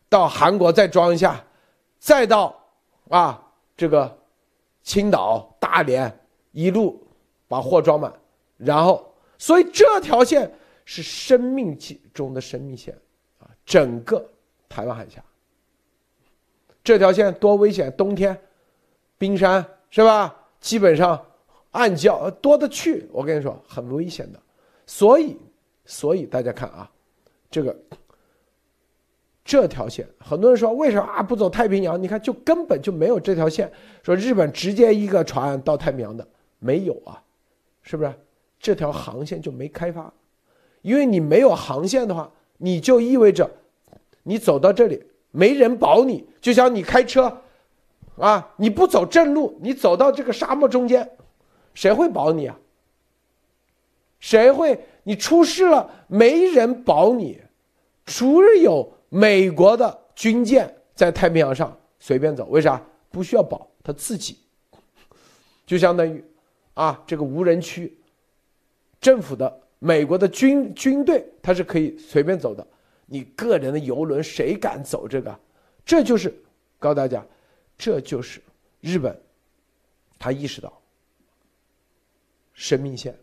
[0.09, 1.45] 到韩国再装一下，
[2.01, 2.53] 再到
[3.09, 3.41] 啊
[3.77, 4.19] 这个。
[4.87, 6.17] 青岛、大连
[6.53, 7.05] 一路
[7.49, 8.13] 把货装满，
[8.57, 10.49] 然后，所以这条线
[10.85, 11.77] 是生命
[12.15, 12.97] 中的生命线
[13.41, 13.51] 啊！
[13.65, 14.25] 整个
[14.69, 15.21] 台湾海峡，
[16.85, 17.93] 这条线多危险！
[17.97, 18.41] 冬天，
[19.19, 20.33] 冰山是吧？
[20.61, 21.21] 基本上
[21.73, 24.41] 暗礁多的去，我跟你说很危险的。
[24.87, 25.37] 所以，
[25.85, 26.89] 所以大家看啊，
[27.51, 27.77] 这个。
[29.47, 32.03] 这条线，很多人说为什么啊不走太平洋？
[32.03, 33.71] 你看，就根本就没有这条线。
[34.03, 36.27] 说日本直接一个船到太平洋的
[36.59, 37.23] 没有啊，
[37.81, 38.13] 是不是？
[38.59, 40.13] 这条航线就没开发，
[40.83, 42.29] 因为你没有航线的话，
[42.59, 43.49] 你就意味着
[44.25, 46.27] 你走到这里没人保你。
[46.41, 47.43] 就像你开车
[48.19, 51.09] 啊，你不走正路，你走到这个沙漠中间，
[51.73, 52.59] 谁会保你啊？
[54.19, 54.81] 谁会？
[55.05, 57.41] 你出事了，没人保你，
[58.05, 58.96] 除了有。
[59.09, 63.69] 美国的军舰在太平洋上随便走，为啥不需要保？
[63.83, 64.39] 他自己
[65.65, 66.25] 就相当于
[66.75, 67.97] 啊，这个无人区，
[69.01, 72.67] 政府的美国的军军队他是可以随便走的。
[73.07, 75.39] 你个人的游轮谁敢走这个？
[75.85, 76.35] 这就是
[76.81, 77.25] 告诉大家，
[77.79, 78.43] 这就是
[78.81, 79.17] 日本，
[80.19, 80.73] 他意识到
[82.53, 83.17] 生命线。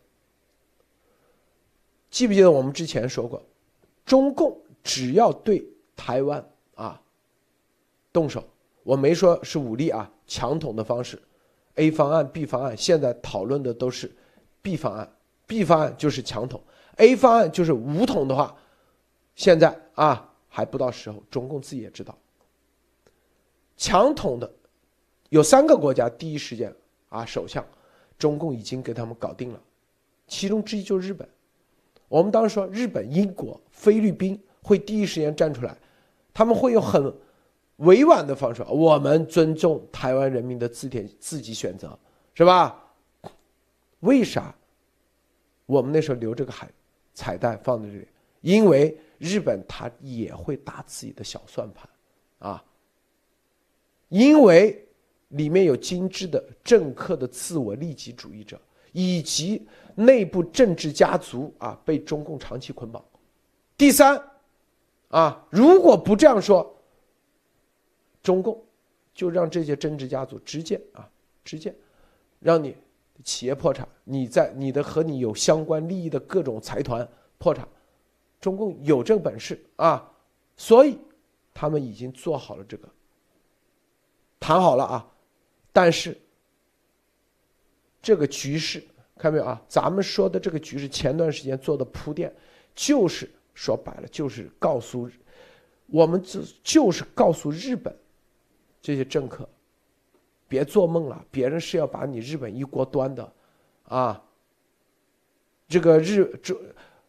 [2.10, 3.44] 记不记得我们之前说过，
[4.06, 5.66] 中共只要对。
[5.96, 7.00] 台湾啊，
[8.12, 8.44] 动手，
[8.82, 11.22] 我没说是武力啊，强统的方式
[11.76, 14.12] ，A 方案、B 方案，现在讨论的都是
[14.64, 15.16] B 方案
[15.46, 16.60] ，B 方案就是强统
[16.98, 18.58] ，A 方案就是武统的话，
[19.36, 22.18] 现在啊还不到时候，中共自己也知道，
[23.78, 24.52] 强统的
[25.30, 26.76] 有三个国家第一时间
[27.10, 27.64] 啊首相，
[28.18, 29.62] 中共已经给他们搞定了，
[30.28, 31.30] 其中之一就是日本，
[32.10, 35.78] 我们当时说日本、英国、菲律宾会第一时间站出来。
[36.34, 37.14] 他们会用很
[37.76, 41.96] 委婉的方式，我们尊重台湾人民的自点自己选择，
[42.34, 42.84] 是吧？
[44.00, 44.56] 为啥？
[45.68, 46.68] 我们那时候留这个海
[47.14, 48.08] 彩蛋放在这里，
[48.42, 51.88] 因为日本他也会打自己的小算盘，
[52.40, 52.64] 啊，
[54.10, 54.84] 因为
[55.30, 58.60] 里面有精致的政客的自我利己主义者，
[58.92, 63.04] 以及内部政治家族啊被中共长期捆绑。
[63.78, 64.20] 第三。
[65.14, 65.46] 啊！
[65.52, 66.76] 如果不这样说，
[68.24, 68.60] 中共
[69.14, 71.08] 就让这些政治家族直接啊，
[71.46, 71.74] 直接
[72.40, 72.76] 让你
[73.24, 77.08] 企业破产，你在你的和你有相关利益的各种财团
[77.38, 77.68] 破产，
[78.42, 80.12] 中共有这个本事啊，
[80.58, 80.98] 所以
[81.54, 82.90] 他们已经做好了这个，
[84.40, 85.08] 谈好了啊，
[85.72, 86.20] 但是
[88.02, 88.84] 这个局势
[89.16, 89.62] 看没有啊？
[89.68, 92.34] 咱们说的这个局势，前段时间做的铺垫
[92.74, 93.30] 就是。
[93.54, 95.10] 说白了就是告诉
[95.88, 97.96] 我们，就就是告诉日本
[98.82, 99.48] 这些政客，
[100.48, 103.34] 别做梦了，别人是要把你日本一锅端的，
[103.84, 104.24] 啊，
[105.68, 106.58] 这个日中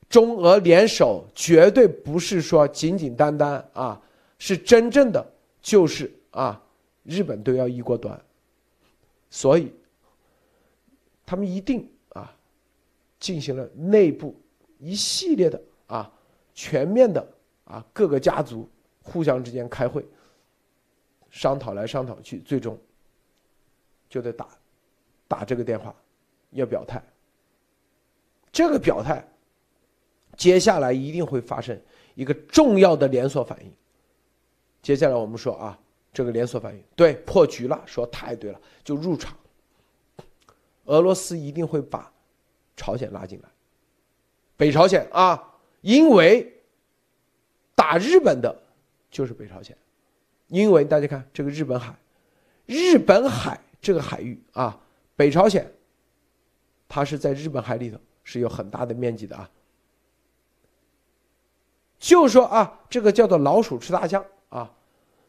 [0.09, 4.01] 中俄联手绝对不是说简简单单啊，
[4.39, 5.27] 是真正的
[5.63, 6.63] 就是啊，
[7.05, 8.23] 日本都要一锅端，
[9.31, 9.73] 所以
[11.25, 12.37] 他们一定啊
[13.19, 14.37] 进行了内部
[14.79, 16.13] 一系列的啊。
[16.55, 17.27] 全面的
[17.65, 18.71] 啊，各个家族
[19.03, 20.07] 互相之间开会，
[21.31, 22.79] 商讨来商讨去，最终
[24.09, 24.49] 就得打
[25.27, 25.95] 打这个电话，
[26.53, 27.03] 要表态。
[28.53, 29.27] 这个表态，
[30.37, 31.79] 接下来一定会发生
[32.15, 33.73] 一个重要的连锁反应。
[34.81, 35.77] 接下来我们说啊，
[36.13, 39.37] 这个连锁反应对破局了，说太对了，就入场。
[40.85, 42.13] 俄罗斯一定会把
[42.77, 43.49] 朝鲜拉进来，
[44.57, 45.51] 北朝鲜啊。
[45.85, 46.51] 因为
[47.75, 48.57] 打日本的，
[49.11, 49.77] 就是北朝鲜，
[50.47, 51.95] 因为大家看这个日本海，
[52.65, 54.81] 日本海这个海域啊，
[55.15, 55.71] 北朝鲜，
[56.89, 59.51] 它是在日本海里头，是有很大的面积的啊。
[61.99, 64.75] 就说啊，这个叫做老鼠吃大象啊，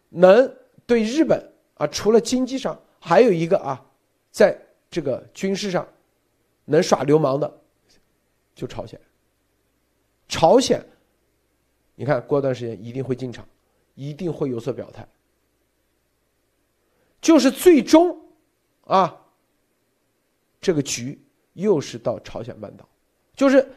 [0.08, 3.86] 能对日本啊，除了经济上，还有一个啊，
[4.32, 4.58] 在
[4.90, 5.86] 这个军事上
[6.64, 7.60] 能耍流氓的，
[8.56, 8.98] 就朝鲜。
[10.28, 10.84] 朝鲜，
[11.96, 13.48] 你看过段时间一定会进场，
[13.94, 15.08] 一定会有所表态。
[17.22, 18.20] 就是最终，
[18.86, 19.20] 啊，
[20.62, 21.20] 这个局
[21.54, 22.88] 又是到朝鲜半岛，
[23.36, 23.68] 就是，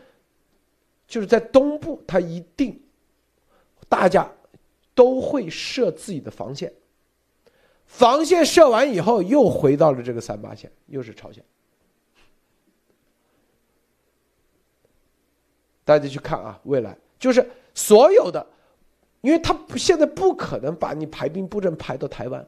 [1.06, 2.78] 就是在东部，它一定，
[3.88, 4.30] 大家
[4.94, 6.72] 都会设自己的防线，
[7.86, 11.42] 防线设完以后，又回到了这个三八线，又是朝鲜。
[15.88, 18.46] 大家去看啊，未来就是所有的，
[19.22, 22.46] 因为他现在不可能把你排兵布阵排到台湾。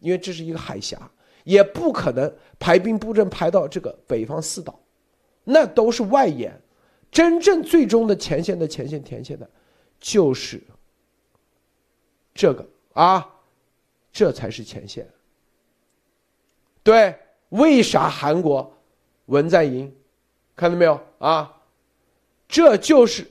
[0.00, 0.98] 因为这是一个海峡，
[1.44, 4.80] 也不可能排兵布阵排到这个北方四岛，
[5.44, 6.52] 那都是外延。
[7.12, 9.48] 真正最终的前线的前线前线的，
[10.00, 10.60] 就是
[12.34, 13.24] 这个啊，
[14.10, 15.08] 这才是前线。
[16.82, 17.14] 对，
[17.50, 18.76] 为啥韩国
[19.26, 19.94] 文在寅
[20.56, 21.59] 看到没有啊？
[22.50, 23.30] 这就是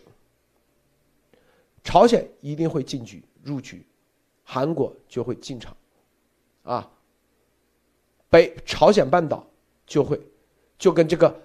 [1.83, 3.85] 朝鲜一定会进局入局，
[4.43, 5.75] 韩国就会进场。
[6.63, 6.89] 啊，
[8.29, 9.45] 北朝鲜半岛
[9.85, 10.19] 就会
[10.77, 11.41] 就跟这个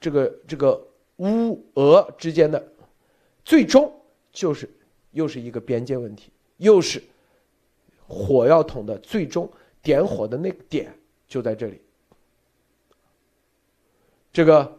[0.00, 2.72] 这个这个乌俄之间的
[3.44, 3.92] 最终
[4.32, 4.70] 就是
[5.10, 7.02] 又是一个边界问题，又是
[8.06, 9.50] 火药桶的最终
[9.82, 10.96] 点火的那个点
[11.26, 11.82] 就在这里。
[14.32, 14.77] 这个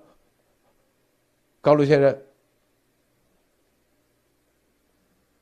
[1.61, 2.21] 高卢先生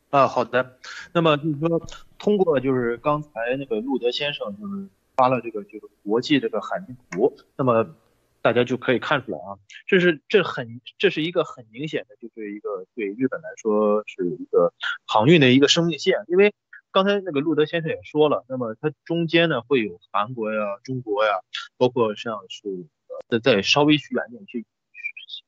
[0.10, 0.78] 啊，好的，
[1.14, 1.88] 那么就是说。
[2.20, 7.96] 通过就是刚才那个路德先生就是发了这个就是国际这个海图，那么
[8.42, 14.74] 大家就可以看出来啊，这是这很这是一个很明显的就是一个对日本来说是一个
[15.06, 16.56] 航运的一个生命线，因为
[16.92, 21.34] 刚才那个路德先生也说了，那么它中间呢会有韩国呀、中国呀，
[21.78, 22.88] 包括像是
[23.30, 24.66] 在在稍微去远点去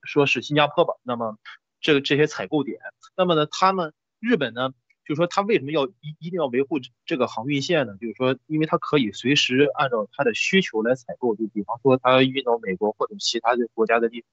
[0.04, 1.38] 说是新加坡吧，那么
[1.82, 2.80] 这个这些采购点，
[3.16, 4.74] 那么呢他们日本呢？
[5.10, 7.98] 就是说，他为什么要一一定要维护这个航运线呢？
[8.00, 11.36] 就是说，因为它可以随时按照它的需求来采购。
[11.36, 14.24] 就比方说，它运到美国或者其他的国家的地，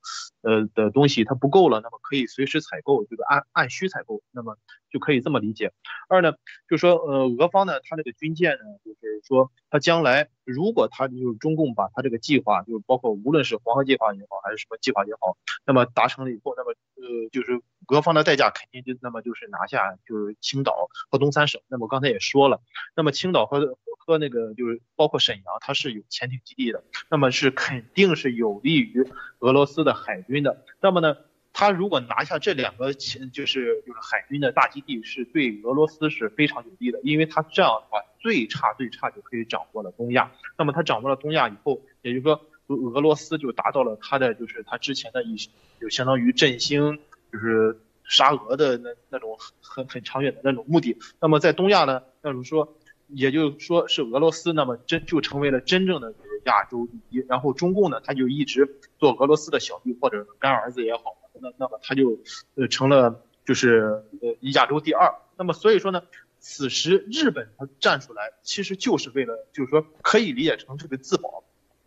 [0.42, 4.58] 呃的东西它不够了，那么可以随时采购，这个按按需采购，那么
[4.90, 5.72] 就可以这么理解。
[6.10, 6.32] 二呢，
[6.68, 20.66] 就是说，呃，俄方呢，它这个军舰呢，就是说，它将来如果它就是中共把它这个计划，就是包括无论是黄河计划也好，还是什么计划也好，那么达成了以后，那么呃，就是俄方的代价肯定就那么就是拿下就是青。
[20.66, 22.60] 岛和东三省，那么刚才也说了，
[22.96, 29.06] 那么青岛和和那个就是包括沈阳，它是有潜艇基地的，那么是肯定是有利于
[29.38, 30.64] 俄罗斯的海军的。
[30.80, 31.16] 那么呢，
[31.52, 40.32] 他如果拿下这两个潜就是就是海军的大基地，是对俄罗斯是非常有利的，因为他这样的话，最差最差就可以掌握了东亚。
[40.58, 45.36] 那么他掌握了东亚以后，也就是说俄罗斯就达到了他的就是他之前的一
[45.80, 46.98] 就相当于振兴
[47.32, 47.80] 就是。
[48.08, 52.76] 沙俄的那那种很很长远的那种目的，那么在东亚呢，那种说，
[53.08, 56.14] 也就是说是俄罗斯，那么真就成为了真正的
[56.44, 62.20] 亚洲第一，然后中共呢，他就一直做俄罗斯的小弟或者干儿子也好，那那么他就
[62.54, 66.00] 呃成了就是呃亚洲第二，那么所以说呢，
[66.38, 71.42] 此时日本他站出来，其实就是为了就是说可以理解成这个自保，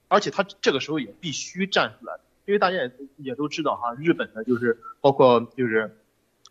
[0.09, 5.95] 而且他这个时候也必须站出来，因为大家也也都知道哈，日本呢就是包括就是。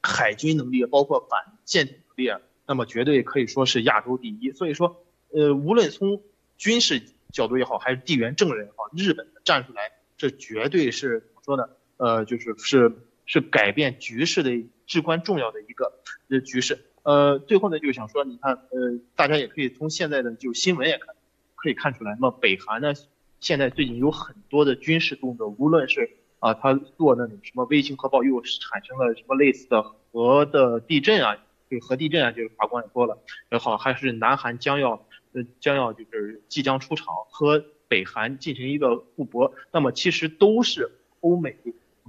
[0.00, 4.52] 海军能力包括反舰艇能力，那么绝对可以说是亚洲第一。
[4.52, 6.22] 所以说，呃，无论从
[6.56, 7.02] 军事
[7.32, 11.68] 角度也好，还是地缘政治也好，日本站出来，这绝对是怎么说呢？
[11.96, 12.92] 呃，就是是
[13.26, 16.78] 是改变局势的至关重要的一个呃局势。
[17.02, 21.16] 呃，最后呢，就想说，你看，呃，大家也可以从现在的就新闻也看，
[21.56, 22.94] 可以看出来，那么北韩呢，
[23.40, 26.10] 现在最近有很多的军事动作，无论是。
[26.40, 31.36] 啊，他做那种什么微型核爆，又产生了什么类似的核的地震啊？
[31.68, 33.18] 就核地震啊，就是法官也说了
[33.50, 41.56] 也好，还是南韩将要呃将要就是即将出场和北韩进行一个互搏，那么其实都是欧美，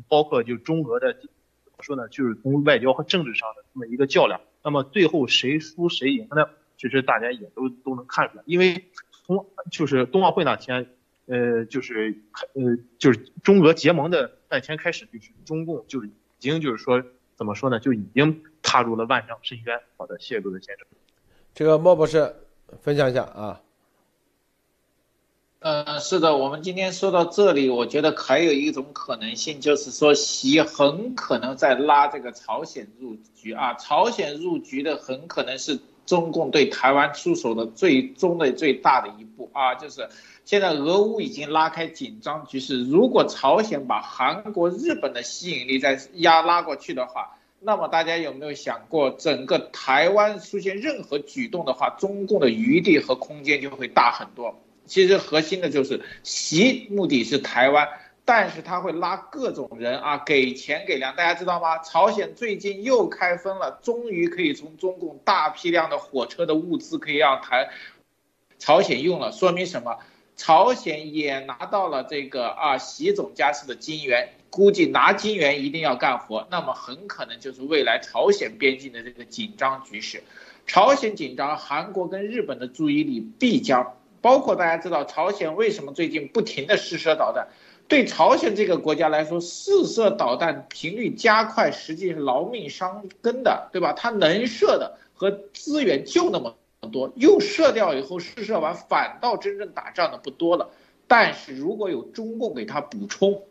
[0.08, 1.24] 包括就中俄的怎
[1.76, 2.08] 么说呢？
[2.10, 4.42] 就是从外交和政治上的这么一个较量。
[4.64, 6.46] 那么最后谁输谁赢呢？
[6.78, 8.86] 其实大家也都都能看出来，因为
[9.26, 10.88] 从就是冬奥会那天。
[11.30, 12.18] 呃，就是
[12.54, 17.04] 呃，就是中俄结盟的那天开始，就是中共就是已经就是说
[17.36, 19.80] 怎么说呢，就已经踏入了万丈深渊。
[19.96, 20.88] 好的，谢谢各位先生。
[21.54, 22.36] 这个莫博士
[22.82, 23.62] 分享一下啊。
[25.60, 40.08] 呃，是的，我们今天说到这里，我觉得还有一种可能性，就是说习很可能在拉这个朝鲜入局啊，朝鲜入局的很可能是中共对台湾出手的最终的最大的一步啊，就是
[40.50, 54.60] 现在俄乌已经拉开紧张局势，如果朝鲜把韩国、日本的吸引力再压拉过去的话，那么大家有没有想过，整个台湾出现任何举动的话，中共的余地和空间就会大很多。
[54.88, 57.88] 其实核心的就是习目的是台湾，
[58.26, 61.78] 但是他会拉各种人啊，给钱给粮，大家知道吗？
[61.84, 67.70] 朝鲜最近又开封了，终于可以从中共大批量的火车的物资可以让台
[68.58, 70.00] 朝鲜用了，说明什么？
[70.40, 80.24] 朝鲜也拿到了这个啊习总家式的金元，估计拿金元一定要干活，那么很可能就是未来朝鲜边境的这个紧张局势，
[80.66, 83.98] 朝鲜紧张，韩国跟日本的注意力必将。
[84.22, 87.50] 包括大家知道，朝鲜为什么最近不停的试射导弹？
[87.90, 93.92] 对朝鲜这个国家来说，试射导弹频率加快，实际是劳命伤根的，对吧？
[93.92, 96.56] 它能射的和资源就那么
[96.90, 100.72] 多，又射掉以后试射完，反倒真正打仗的不多了。
[101.08, 103.44] 但是如果有中共给他补充，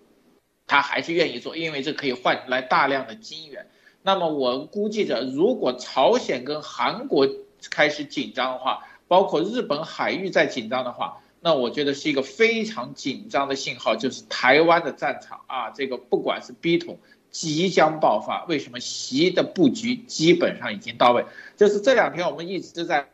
[0.67, 3.67] 他还是愿意做，因为这可以换来大量的金元。
[4.03, 7.29] 那么我估计着，如果朝鲜跟韩国
[7.71, 16.99] 开始紧张的话，包括日本海域在紧张的话，那我觉得是一个非常紧张的信号，就是台湾的战场啊，这个不管是逼统
[17.31, 18.45] 即将爆发。
[18.47, 21.25] 为什么习的布局基本上已经到位？
[21.57, 23.07] 就是这两天我们一直都在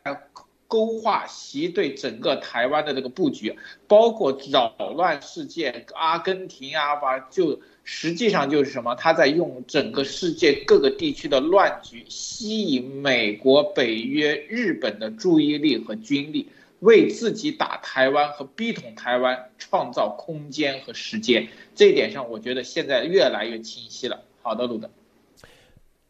[0.67, 3.55] 勾画习对整个台湾的这个布局，
[3.87, 7.59] 包括扰乱世界，阿根廷啊，把就。
[7.87, 8.95] 实际上就是什么？
[8.95, 16.49] 他在用整个世界各个地区的乱局，吸引美国、北约、日本的注意力和军力，
[16.79, 21.47] 为自己打台湾和逼统台湾创造空间和时间。
[21.73, 24.23] 这一点上，我觉得现在越来越清晰了。
[24.41, 24.89] 好的，鲁德。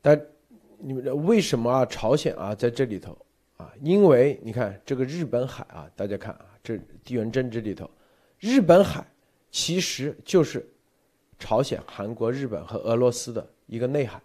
[0.02, 0.20] 但
[0.78, 1.86] 你们为什么啊？
[1.86, 3.18] 朝鲜啊，在这里头
[3.58, 3.72] 啊？
[3.82, 7.90] 因为你看这个日本海啊，大家看啊，这地缘政治里头，
[8.40, 9.06] 日本海
[9.52, 10.66] 其实就是。
[11.38, 14.22] 朝鲜、韩国、日本和俄罗斯的一个内海，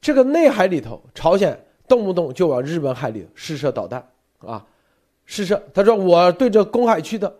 [0.00, 4.64] 这个内海里头，朝鲜动不动就往日本海里试射导弹啊，
[5.26, 5.62] 试射。
[5.72, 7.34] 他说我对着公海去的，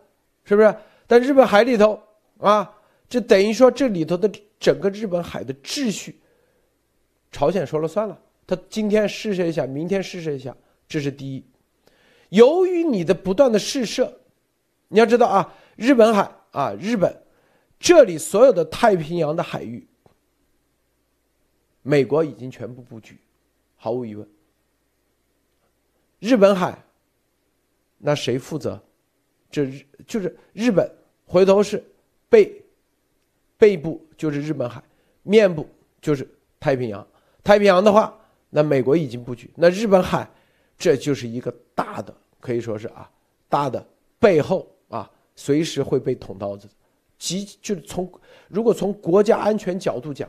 [0.44, 0.74] 是不是？
[1.06, 2.00] 但日本海里头
[2.38, 2.74] 啊，
[3.08, 6.20] 这等于说这里头的整个日本海的秩序，
[7.30, 8.18] 朝鲜说了算了。
[8.46, 10.56] 他今天试射一下，明天试射一下，
[10.88, 11.44] 这是第一。
[12.30, 14.20] 由于你的不断的试射，
[14.88, 17.22] 你要知道啊，日本海啊，日本。
[17.80, 19.86] 这里所有的太平洋的海域，
[21.82, 23.18] 美国已经全部布局，
[23.76, 24.26] 毫无疑问。
[26.18, 26.82] 日本海，
[28.06, 28.78] 那谁负责？
[29.50, 29.66] 这
[30.06, 30.86] 就是日本，
[31.24, 31.82] 回头是
[32.28, 32.62] 背
[33.56, 34.82] 背部就是日本海，
[35.22, 35.66] 面部
[36.02, 36.28] 就是
[36.60, 37.06] 太平洋。
[37.42, 38.14] 太平洋的话，
[38.50, 40.28] 那美国已经布局，那日本海
[40.76, 43.10] 这就是一个大的，可以说是啊，
[43.48, 43.86] 大的
[44.18, 46.68] 背后啊，随时会被捅刀子。
[47.16, 48.10] 即就是从，
[48.48, 50.28] 如果从国家安全角度讲，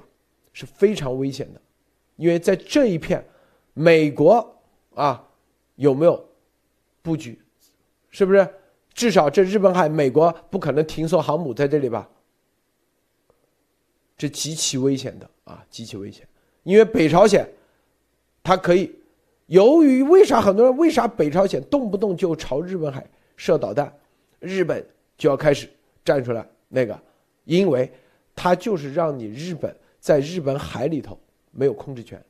[0.53, 1.59] 是非常危险的，
[2.15, 3.25] 因为在这一片，
[3.73, 4.55] 美国
[4.93, 5.27] 啊
[5.75, 6.25] 有没有
[7.01, 7.37] 布局，
[8.15, 8.47] 是不是？
[8.93, 12.07] 至少这日本海，美国不可能停艘航母在这里吧？
[14.17, 16.25] 这极其危险的啊，极其危险。
[16.63, 17.45] 因为北朝鲜，
[18.41, 18.89] 它可以，
[19.47, 23.05] 由于为啥很多人为啥北朝鲜动不动就朝日本海
[23.35, 23.93] 射导弹，
[24.39, 24.81] 日本
[25.17, 25.69] 就要开始
[26.05, 26.47] 站出来。
[26.69, 26.97] 那个，
[27.43, 27.91] 因为
[28.33, 31.19] 他就是让你日本在日本海里头
[31.51, 32.23] 没有控制权，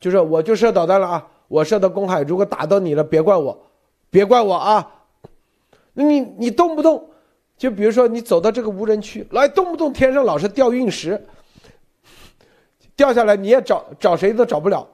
[0.00, 3.66] 就是我就射导弹了啊，我射到公海，如果打到你了，别怪我，
[4.08, 5.00] 别怪我啊。
[5.92, 7.10] 你你动不动，
[7.56, 11.22] 就比如说你走到这个无人区，来动不动天上老是掉陨石，
[12.94, 14.88] 掉下来你也找找谁都找不了，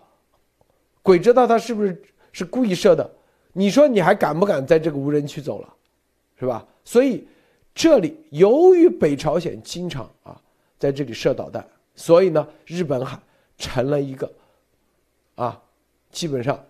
[1.03, 3.11] 鬼知道他是不是是故意射的？
[3.53, 5.75] 你说你还敢不敢在这个无人区走了，
[6.39, 6.67] 是吧？
[6.85, 7.27] 所以。
[7.75, 10.37] 这里由于北朝鲜经常啊
[10.81, 13.17] 在这里射导弹，所以呢，日本海
[13.57, 14.29] 成了一个
[15.37, 15.63] 啊，
[16.11, 16.61] 基本上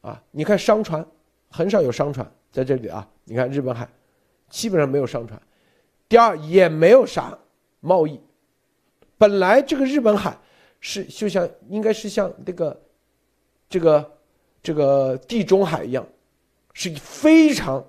[0.00, 1.04] 啊，你看商船
[1.50, 3.88] 很少有商船在这里啊，你看日本海
[4.48, 5.40] 基本上没有商船。
[6.08, 7.38] 第二，也没有啥
[7.78, 8.20] 贸易。
[9.16, 10.36] 本来这个日本海
[10.80, 12.82] 是就像应该是像这个
[13.68, 14.18] 这个
[14.60, 16.04] 这个地中海一样，
[16.72, 17.84] 是非常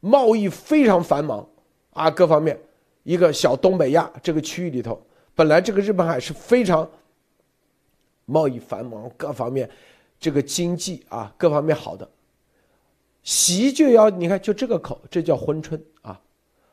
[0.00, 1.46] 贸易非常繁忙。
[1.90, 2.58] 啊，各方面，
[3.02, 4.98] 一个小东北亚这个区域里头，
[5.34, 6.90] 本来这个日本海是非常
[8.24, 9.68] 贸易繁忙，各方面，
[10.18, 12.10] 这个经济啊各方面好的。
[13.26, 16.18] 习就要你看就这个口，这叫珲春啊，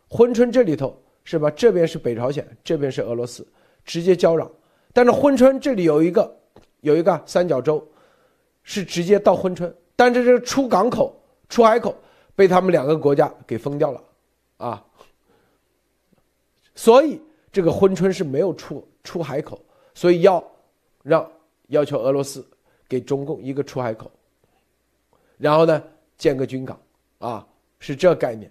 [0.07, 1.49] 珲春这里头是吧？
[1.49, 3.45] 这边是北朝鲜，这边是俄罗斯，
[3.83, 4.47] 直接交壤。
[4.93, 6.39] 但是珲春这里有一个
[6.81, 7.83] 有一个三角洲，
[8.61, 11.95] 是直接到珲春，但是这个出港口、出海口
[12.35, 14.03] 被他们两个国家给封掉了
[14.57, 14.85] 啊。
[16.75, 17.19] 所以
[17.51, 19.59] 这个珲春是没有出出海口，
[19.95, 20.43] 所以要
[21.01, 21.27] 让
[21.69, 22.45] 要求俄罗斯
[22.87, 24.11] 给中共一个出海口，
[25.39, 25.83] 然后呢
[26.23, 26.81] 建个军港
[27.17, 27.45] 啊，
[27.79, 28.49] 是这概念，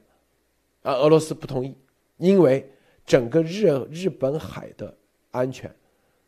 [0.83, 1.75] 啊，俄罗斯不同意，
[2.19, 2.71] 因为
[3.07, 4.95] 整个日日本海的
[5.31, 5.75] 安全，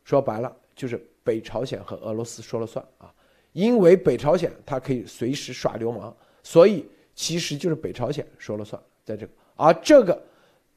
[0.03, 3.13] 说白了就是北朝鲜和俄罗斯说了算啊，
[3.51, 6.83] 因为北朝鲜它可以随时耍流氓，所以
[7.13, 10.19] 其实就是北朝鲜说了算，在这个，而这个。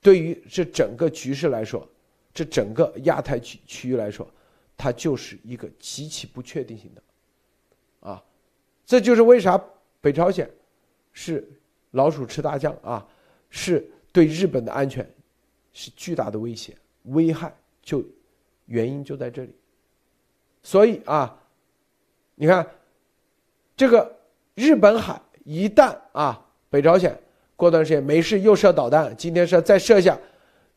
[0.00, 1.84] 对于这整个局势来说，
[2.32, 4.30] 这整个亚太区区域来说，
[4.76, 7.02] 它就是一个极其不确定性的，
[8.08, 8.22] 啊，
[8.86, 9.60] 这就是为啥
[10.00, 10.48] 北朝鲜
[11.12, 11.48] 是
[11.92, 13.06] 老鼠吃大酱啊，
[13.50, 15.08] 是对日本的安全
[15.72, 18.04] 是巨大的威胁危害，就
[18.66, 19.54] 原因就在这里。
[20.62, 21.40] 所以啊，
[22.34, 22.68] 你看
[23.76, 24.16] 这个
[24.54, 27.18] 日本海一旦啊，北朝鲜。
[27.56, 30.16] 过段时间没事又射导弹，今天射再射下，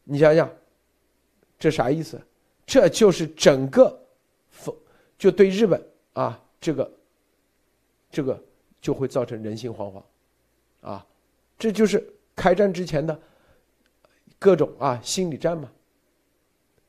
[0.04, 0.52] 你想想，
[1.60, 2.20] 这啥意思？
[2.66, 4.02] 这就是整个，
[5.16, 5.80] 就对日本
[6.14, 6.92] 啊，这个，
[8.10, 8.44] 这个
[8.82, 10.02] 就会造成人心惶惶，
[10.82, 11.06] 啊，
[11.58, 13.18] 这就是开战之前的
[14.38, 15.72] 各种啊心理战嘛。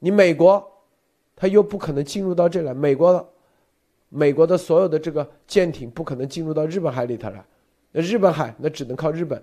[0.00, 0.84] 你美国，
[1.36, 3.28] 他又不可能进入到这来，美国的，
[4.08, 7.44] 美国的所有的这个舰艇不可能进入到日本海里头来，
[7.92, 9.42] 那日本海那只能靠日本。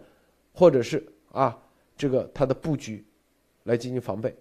[0.51, 1.57] 或者是啊，
[1.95, 3.05] 这个它的布局
[3.63, 4.35] 来进行防备。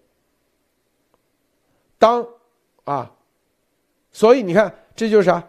[1.97, 2.27] 当
[2.85, 3.15] 啊，
[4.11, 5.49] 所以你看，这就是啥？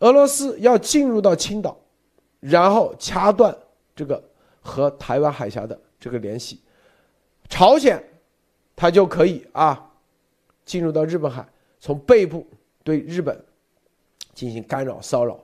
[0.00, 1.76] 俄罗斯要进入到青岛，
[2.38, 3.56] 然后掐断
[3.96, 4.22] 这个
[4.60, 6.60] 和台湾海峡的这个联系，
[7.48, 8.00] 朝鲜
[8.76, 9.90] 它就可以啊
[10.64, 11.44] 进入到日本海，
[11.80, 12.46] 从背部
[12.84, 13.44] 对日本
[14.32, 15.36] 进行干扰骚扰。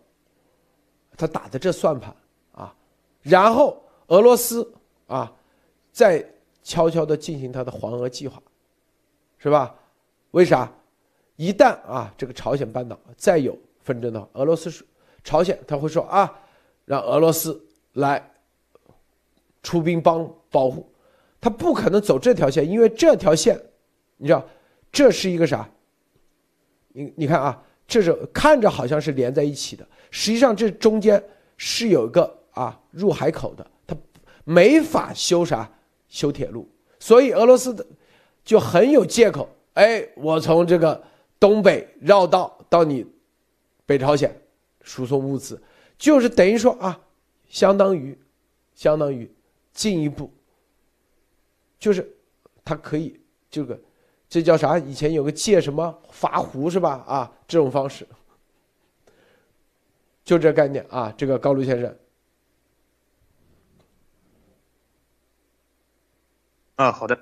[1.17, 2.15] 他打的这算盘
[2.53, 2.73] 啊，
[3.23, 3.81] 然后。
[4.09, 4.71] 俄罗斯
[5.07, 5.33] 啊，
[5.91, 6.23] 再
[6.63, 8.43] 悄悄的进行他的黄俄计划，
[9.39, 9.75] 是吧？
[10.33, 10.71] 为啥？
[11.37, 14.85] 一旦啊，这个朝鲜半岛再有纷争的话，俄罗斯是
[15.25, 16.31] 朝鲜，他会说啊，
[16.85, 17.59] 让俄罗斯
[17.95, 18.32] 来
[19.63, 20.91] 出兵帮保护，
[21.41, 23.61] 他不可能走这条线，因为这条线，
[24.17, 24.47] 你知道，
[24.91, 25.69] 这是一个啥？
[26.89, 31.23] 你你看啊，这是看着好像是连在一起的，实际上这中间
[31.57, 33.67] 是有个啊入海口的。
[33.87, 33.97] 他
[34.45, 35.71] 没法修啥
[36.09, 37.87] 修铁路，所以俄罗斯的
[38.45, 39.49] 就很有借口。
[39.75, 41.03] 哎，我从这个
[41.41, 43.07] 东北绕道到你
[43.87, 44.39] 北朝鲜
[44.83, 45.63] 输送物资，
[45.97, 47.01] 就是等于说啊，
[47.49, 48.19] 相当于
[48.75, 49.33] 相当于
[49.73, 50.33] 进一步，
[51.79, 52.15] 就是
[52.65, 53.21] 他可以
[53.51, 53.81] 这个
[54.29, 54.79] 这叫啥？
[54.79, 57.05] 以前有个借什么罚胡是吧？
[57.07, 58.07] 啊，这种方式，
[60.25, 61.13] 就这概念啊。
[61.17, 61.99] 这个高卢先生。
[66.77, 67.19] 啊，好的。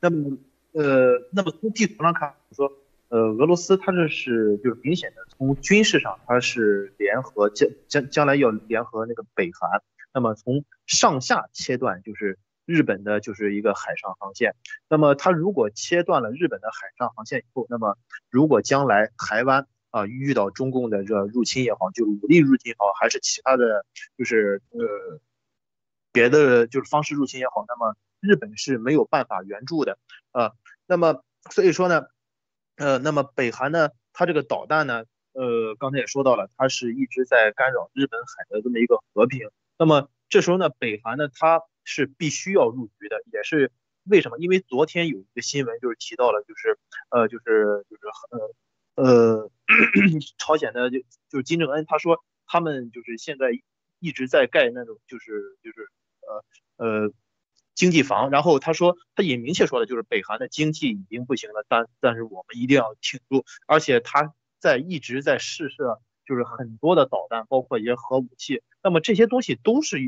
[0.00, 0.36] 那么，
[0.72, 2.72] 呃，那么从地图上看，我说，
[3.12, 9.82] 呃，俄罗斯它这是就是明显的从军事上它是联合将将将来要联合那个北韩。
[10.14, 14.54] 那么从上下切断就是日本的就是一个海上航线。
[14.88, 17.98] 那么它如果切断了日本的海上航线以后，那么
[18.30, 23.84] 如果将来台湾啊遇到中共的这入侵也好，就武力入侵也好，还是其他的
[24.16, 25.20] 就是呃
[26.12, 27.94] 别的就是方式入侵也好，那么。
[28.24, 29.98] 日本是没有办法援助的，
[30.30, 30.52] 啊，
[30.86, 32.04] 那么所以说呢，
[32.82, 35.04] 呃，那么北韩呢，它这个导弹呢，
[35.34, 39.48] 呃，刚才也说到了，它是一直在干扰日本海的这么一个和平。
[39.78, 43.70] 那么这时候呢，北韩呢，它是必须要入局的，也是
[44.02, 44.38] 为什么？
[44.38, 46.76] 因为昨天有一个新闻就是提到了，就是
[47.10, 48.02] 呃，就是就是
[48.96, 49.50] 呃呃，
[50.36, 50.98] 朝鲜的就
[51.28, 52.18] 就是金正恩他说
[52.48, 53.52] 他们就是现在
[54.00, 55.88] 一直在盖那种就是就是
[56.26, 57.12] 呃呃。
[57.74, 69.98] 经济房，然后他说，他也明确说了，就是北韩的经济已经不行了，但但是我们一定要挺住，而且他在一直在试射，就是很多的导弹，包括一些核武器，那么这些东西都是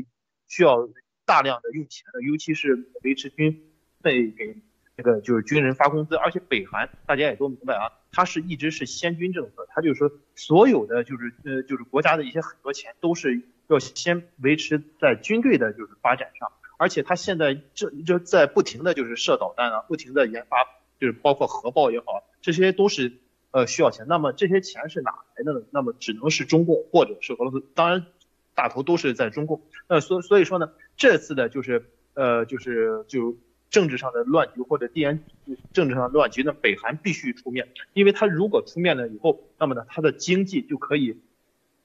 [0.47, 0.87] 需要
[1.25, 3.63] 大量的用钱的，尤其是维持军
[4.01, 4.55] 费给
[4.95, 16.51] 这个就是军人发工资，而且北韩大家也都明白啊，他是一直是先军政策，他就是说所有的就是呃就是国家的一些很多钱都是要先维持在军队的就是发展上。
[16.77, 20.57] 而且他现在这就在不停的就是射导弹啊，不停的研发，
[20.99, 23.13] 就是包括核爆也好，这些都是
[23.51, 24.05] 呃需要钱。
[24.07, 25.61] 那么这些钱是哪来的呢？
[25.71, 27.63] 那么只能是中共或者是俄罗斯。
[27.73, 28.05] 当然，
[28.53, 29.61] 大头都是在中共。
[29.87, 33.35] 那所所以说呢，这次的就是呃就是就
[33.69, 35.23] 政治上的乱局或者地缘
[35.73, 41.17] 政治上的乱局呢，北韩必须出面，因为他如果出面了以后，那么呢，他的经济就可以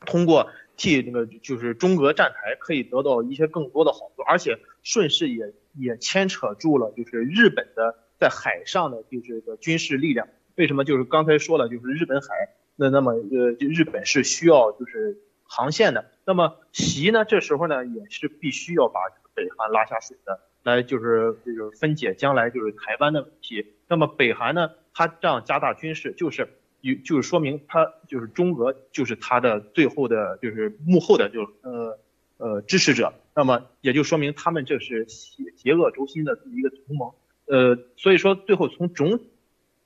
[0.06, 0.50] 通过
[0.80, 10.26] 替那个就是中俄站台，可以得到一些更多的好处，而且顺势也也牵扯住了就是日本的在海上的就是个军事力量。
[10.56, 10.84] 为什么？
[10.86, 12.28] 就是刚才说了，就是日本海。
[12.76, 19.00] 那那么呃，就日本是需要就是航线的，那么习呢，这时候呢也是必须要把
[19.34, 23.66] 北韩拉下水的，来就是就是分解将来就是台湾的问题。
[23.86, 26.48] 那么北韩呢，他这样加大军事，就是
[26.80, 31.98] 有就是说明他就是中俄就是他的最后的就是幕后的就呃
[32.38, 33.12] 呃支持者。
[33.34, 37.12] 那么也就说明他们这是邪邪恶轴心的一个同盟。
[37.46, 39.20] 呃，所以说最后从总。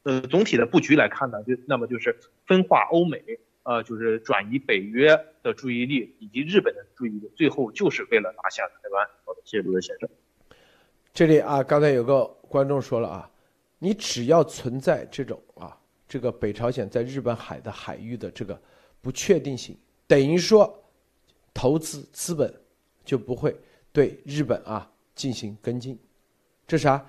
[0.06, 2.14] 呃，总体的布局来看呢，就那么就是
[2.44, 3.22] 分化欧美，
[3.62, 9.08] 呃，就是转移北约的注意力以及日本的注意力，最后就是为了拿下台湾。
[9.24, 10.06] 好的，谢谢卢德先生。
[11.14, 13.30] 这里啊，刚才有个观众说了啊，
[13.78, 15.74] 你只要存在这种啊，
[16.14, 18.56] 这个北朝鲜在日本海的海域的这个
[19.02, 19.76] 不确定性，
[20.06, 20.72] 等于说
[21.52, 22.54] 投资资本
[23.04, 23.52] 就不会
[23.90, 25.98] 对日本啊进行跟进，
[26.68, 27.04] 这啥？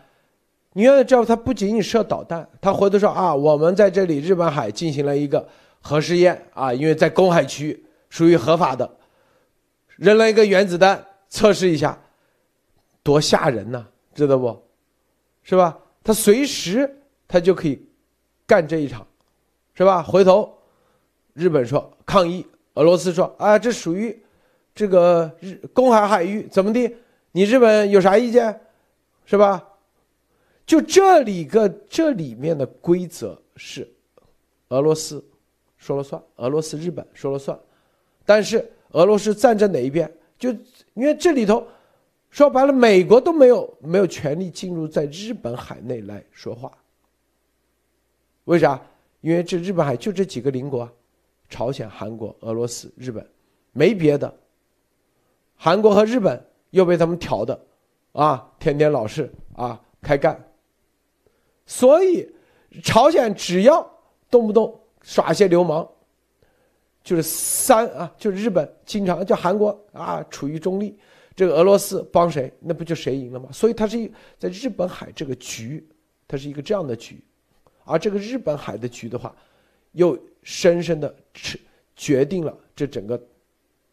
[0.73, 5.47] 你要知道，他不仅仅射导弹，他回头说啊，我们在这里日本海进行了一个
[5.81, 8.97] 核试验啊，因为在公海区属于合法的，
[9.97, 11.95] 扔了一个原子弹测试一下，
[13.03, 14.63] 多吓人呐，知道不？
[15.43, 15.77] 是吧？
[16.03, 17.84] 他随时他就可以
[18.47, 19.05] 干这一场，
[19.73, 20.03] 是吧？
[20.03, 20.57] 回头
[21.33, 22.45] 日本说抗议，
[22.75, 24.17] 俄罗斯说啊，这属于
[24.73, 26.95] 这个日公海海域，怎么的？
[27.31, 28.61] 你日本有啥意见？
[29.25, 29.63] 是吧？
[30.65, 33.87] 就这里个这里面的规则是，
[34.69, 35.23] 俄罗斯
[35.77, 37.59] 说了算，俄罗斯、日本说了算，
[38.25, 40.11] 但是俄罗斯站在哪一边？
[40.37, 40.49] 就
[40.93, 41.65] 因为这里头
[42.29, 46.71] 说白了，美国都没有没有权利进入在日本海内来说话。
[48.45, 48.81] 为啥？
[49.21, 50.87] 因为这日本海就这几个邻国，
[51.49, 53.27] 朝鲜、韩国、俄罗斯、日本，
[53.71, 54.31] 没别的。
[55.55, 57.59] 韩国和日本又被他们挑的，
[58.11, 60.39] 啊，天天老是啊开干。
[61.65, 62.29] 所以，
[62.83, 63.89] 朝鲜只要
[64.29, 65.87] 动不动耍些流氓，
[67.03, 70.95] 就是三啊，就是日本经常叫韩国啊处于中立，
[71.35, 73.49] 这个俄罗斯帮谁，那不就谁赢了吗？
[73.51, 75.83] 所以它是一在日本海这个局，
[76.27, 77.23] 它是一个这样的局，
[77.85, 79.33] 而这个日本海的局的话，
[79.93, 81.59] 又深深的决
[81.95, 83.21] 决定了这整个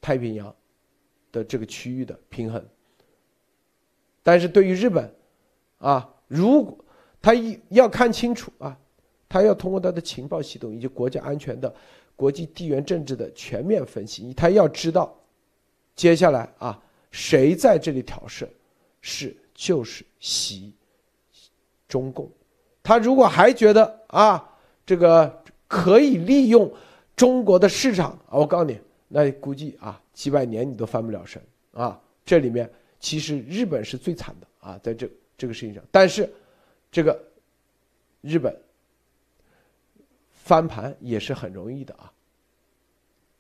[0.01, 0.53] 太平洋
[1.31, 2.65] 的这个区域的平衡。
[4.23, 5.15] 但是对于日本，
[5.79, 6.85] 啊，如果
[7.21, 8.77] 他一要看清楚啊，
[9.29, 11.73] 他要通过他的情报系统以及国家安全的、
[12.17, 15.17] 国际地缘政治的全面分析，他要知道，
[15.95, 18.49] 接下来啊，谁在这里挑事，
[19.01, 20.75] 是就是习，
[21.87, 22.31] 中共。
[22.83, 24.43] 他如果还觉得啊，
[24.85, 26.73] 这个可以利用
[27.17, 28.79] 中国的市场啊，我告诉你，
[29.09, 31.43] 那估计啊，几百年你都翻不了身
[31.73, 32.01] 啊。
[32.25, 36.29] 这里面其实日本是最惨的啊，在这这个事情上，但是。
[36.95, 37.19] 这个
[38.21, 38.55] 日本
[40.31, 42.13] 翻盘也是很容易的啊，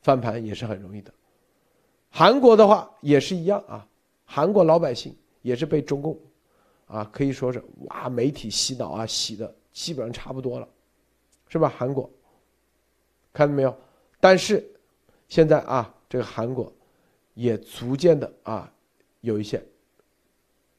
[0.00, 1.12] 翻盘也是很容易的。
[2.08, 3.86] 韩国的话也是一样啊，
[4.24, 6.18] 韩国老百姓也是被中共
[6.92, 10.68] 啊可以说是哇媒体洗脑啊洗的基本上差不多了，
[11.48, 11.68] 是吧？
[11.68, 12.08] 韩国
[13.32, 13.74] 看到没有？
[14.20, 14.64] 但是
[15.28, 16.70] 现在啊，这个韩国
[17.34, 18.70] 也逐渐的啊
[19.22, 19.64] 有一些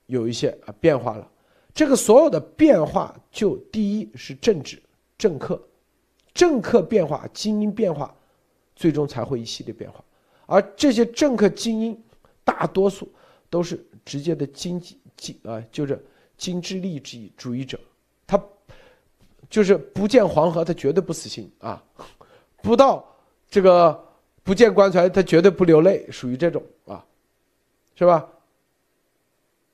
[0.06, 1.30] 有一些啊变化了。
[1.74, 4.80] 这个所有的变化，就第一是政治
[5.18, 5.60] 政客，
[6.32, 8.16] 政客变化，精英变化，
[8.76, 10.06] 最终才会一系列变化。
[10.46, 12.04] 而这些政客精英，
[12.44, 13.12] 大多数
[13.50, 16.04] 都是直接的经济经啊，就是
[16.38, 17.80] 精致利益主义者，
[18.26, 18.42] 他
[19.50, 21.82] 就是不见黄河，他绝对不死心啊；
[22.62, 23.06] 不到
[23.50, 24.04] 这个
[24.44, 27.06] 不见棺材，他绝对不流泪，属于这种啊，
[27.96, 28.28] 是吧？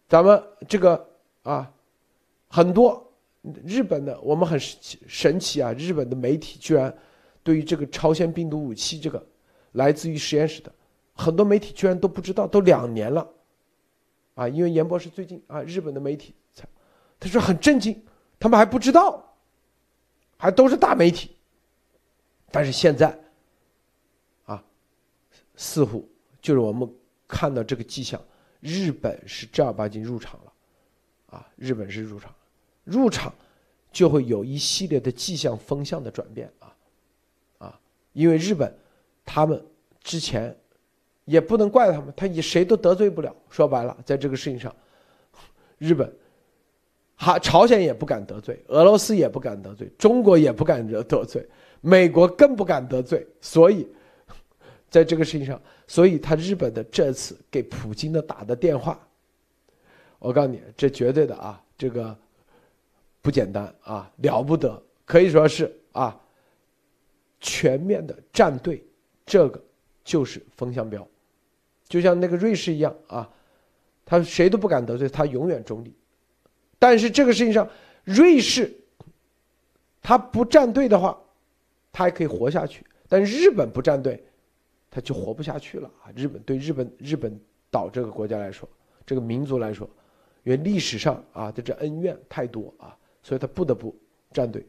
[0.08, 1.08] 咱们这个
[1.44, 1.72] 啊。
[2.52, 3.14] 很多
[3.64, 5.72] 日本的我们很神奇啊！
[5.74, 6.92] 日本的媒体居然
[7.44, 9.24] 对于这个朝鲜病毒武器这个
[9.74, 10.74] 来自于实验室的
[11.14, 13.26] 很多媒体居然都不知道，都两年了
[14.40, 14.48] 啊！
[14.48, 16.34] 因为严博士最近啊，日本的媒体
[17.20, 18.02] 他说很震惊，
[18.40, 19.36] 他们还不知道，
[20.38, 21.36] 还都是大媒体，
[22.50, 23.20] 但是现在
[24.46, 24.64] 啊，
[25.58, 26.08] 似乎
[26.42, 26.90] 就是我们
[27.28, 28.22] 看到这个迹象，
[28.62, 30.54] 日本是正儿八经入场了
[31.38, 31.46] 啊！
[31.58, 32.34] 日本是入场。
[32.86, 33.36] 入场，
[33.92, 36.74] 就会有一系列的迹象风向的转变啊，
[37.58, 37.80] 啊，
[38.14, 38.74] 因为日本
[39.26, 39.62] 他们
[40.02, 40.58] 之前
[41.30, 43.34] 也不能怪他们，他以谁都得罪不了。
[43.50, 44.76] 说白了，在这个事情上，
[45.78, 46.12] 日本。
[47.22, 51.46] 哈，朝鲜也不敢得罪，俄罗斯也不敢得罪，中国也不敢得得罪，
[51.82, 53.28] 美国更不敢得罪。
[53.42, 53.86] 所以，
[54.90, 58.98] 在这个事情上，所以他日本的这次给普京的打的电话，
[60.18, 62.18] 我告诉你，这绝对的啊，这个
[63.22, 66.18] 不简单啊，了不得，可以说是啊，
[67.42, 68.82] 全面的站队，
[69.26, 69.62] 这个
[70.06, 71.06] 就是风向标，
[71.90, 73.28] 就像那个瑞士一样啊，
[74.06, 75.94] 他谁都不敢得罪，他永远中立。
[76.78, 77.68] 但是这个事情上，
[78.06, 78.72] 瑞士，
[80.02, 81.20] 他不站队的话，
[81.92, 82.86] 他还可以活下去。
[83.08, 84.24] 但日本不站队，
[84.92, 86.14] 他就活不下去了啊！
[86.16, 87.38] 日本对日本日本
[87.72, 88.70] 岛这个国家来说，
[89.06, 89.90] 这个民族来说，
[90.44, 93.94] 因为历史上啊的这恩怨太多啊，所以他不得不
[94.32, 94.66] 站队。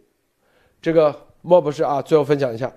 [0.80, 2.72] 这个莫博士啊，最后分享一下。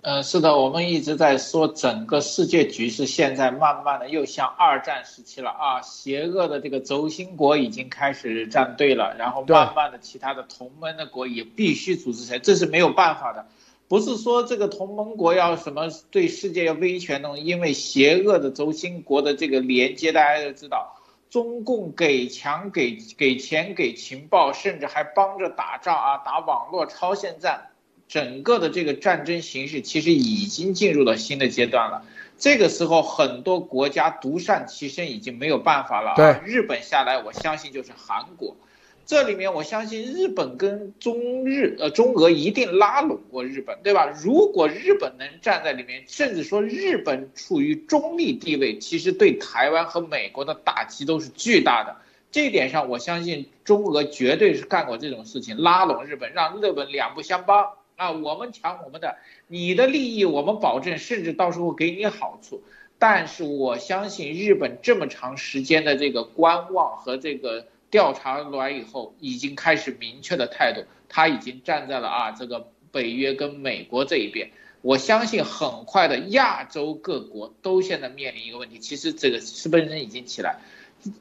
[0.00, 13.46] 嗯，是的，我们一直在说整个世界局势现在慢慢的又像二战时期了啊，邪恶的这个轴心国已经开始站队了，然后慢慢的其他的同盟的国也必须组织起来，这是没有办法的，
[13.88, 20.96] 不是说这个同盟国要什么对世界要威权那种，因为邪恶的轴心国的这个连接，大家都知道，
[21.28, 27.70] 中共给强给给钱给情报，甚至还帮着打仗啊，打网络超限战。
[28.08, 32.04] 整个的这个战争形势其实已经进入了新的阶段了。
[32.38, 36.14] 这个时候，很多国家独善其身已经没有办法了。
[36.16, 38.56] 对，日本下来，我相信就是韩国。
[39.04, 44.06] 这里面，我相信日本跟中日呃中俄一定拉拢过日本，对吧？
[44.22, 51.96] 如果日本能站在里面，甚至说日本处于中立地位，其实对台湾和美国的打击都是巨大的。
[52.30, 57.66] 这一点上，我相信中俄绝对是干过这种事情，拉拢日本，让日本两不相帮。
[57.98, 59.16] 啊，我们抢我们的，
[59.48, 62.62] 你的利益我们保证，甚至到时候给你好处。
[62.96, 74.52] 但是我相信日本这么长时间的这个观望和这个调查完以后，已经开始明确的态度，他已经站在了啊这个北约跟美国这一边。
[74.80, 80.60] 我相信很快的亚洲各国都现在面临一个问题，其实这个是本身已经起来，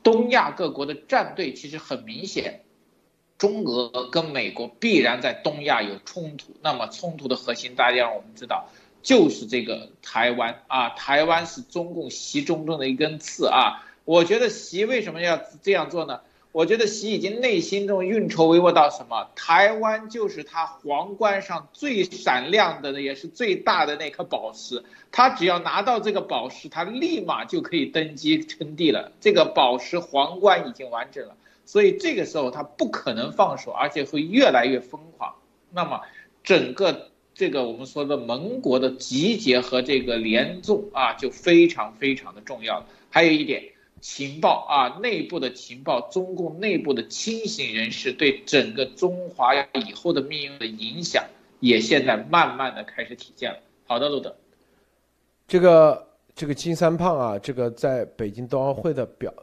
[0.04, 2.62] 东亚各国的战队其实很明显。
[3.38, 8.70] 中俄跟美国必然在东亚有冲突，那么冲突的核心，大家让我们知道，
[9.04, 13.84] 就是这个台湾啊，台湾是中共习中中的一根刺啊。
[14.06, 16.22] 我觉得习为什么要这样做呢？
[16.54, 29.12] 我觉得习已经内心中运筹帷幄到什么，台湾就是他皇冠上最闪亮的，也是最大的那颗宝石，他只要拿到这个宝石，他立马就可以登基称帝了。
[29.20, 31.36] 这个宝石皇冠已经完整了。
[31.68, 35.36] 所以这个时候他不可能放手，而且会越来越疯狂。
[35.70, 36.02] 那么，
[36.42, 42.86] 整个这个我们说的盟国的集结和这个联纵啊，就非常非常的重要了。
[43.10, 43.64] 还有一点，
[44.00, 51.26] 情报啊，内部的情报，中共内部的清醒人士对整个中华以后的命运的影响，
[51.60, 53.60] 也现在慢慢的开始体现了。
[53.86, 54.34] 好的，路德，
[55.50, 59.34] 这个这个金三胖啊，这个在北京冬奥会的表。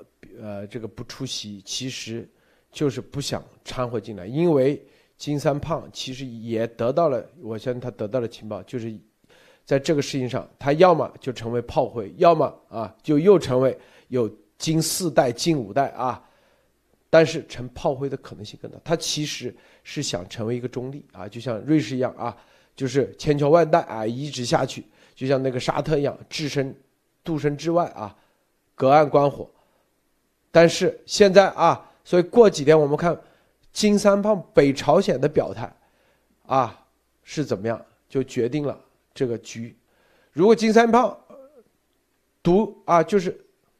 [0.40, 2.28] 呃，这个不出席，其实
[2.70, 4.82] 就是不想掺和进来，因为
[5.16, 8.92] 金三胖其实也得到了，我相信他得到了情报，就是
[9.64, 13.78] 在这个事情上，他要么就成为炮灰，要么啊就又成为
[14.08, 14.28] 有
[14.58, 16.22] 金四代、金五代啊，
[17.08, 18.78] 但是成炮灰的可能性更大。
[18.84, 22.36] 他其实是想成为一个中立啊，就像瑞士一样啊，
[22.74, 24.84] 就是千秋万代啊一直下去，
[25.14, 26.74] 就像那个沙特一样，置身
[27.22, 28.14] 度身之外啊，
[28.74, 29.48] 隔岸观火。
[30.54, 33.18] 但是现在啊，所以过几天我们看
[33.72, 35.68] 金三胖北朝鲜的表态，
[36.46, 36.80] 啊
[37.24, 38.78] 是怎么样，就决定了
[39.12, 39.76] 这个局。
[40.30, 41.18] 如果金三胖
[42.40, 43.36] 独啊，就是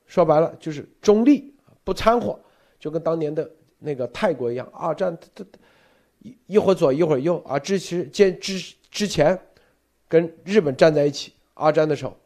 [0.09, 2.37] 说白了就是中立不掺和，
[2.81, 3.49] 就跟当年的
[3.79, 5.59] 那个泰国一样，二战他他
[6.23, 9.39] 一一会儿左一会儿右啊，之前见之之前
[10.09, 12.19] 跟日本站在一起，二战的时候，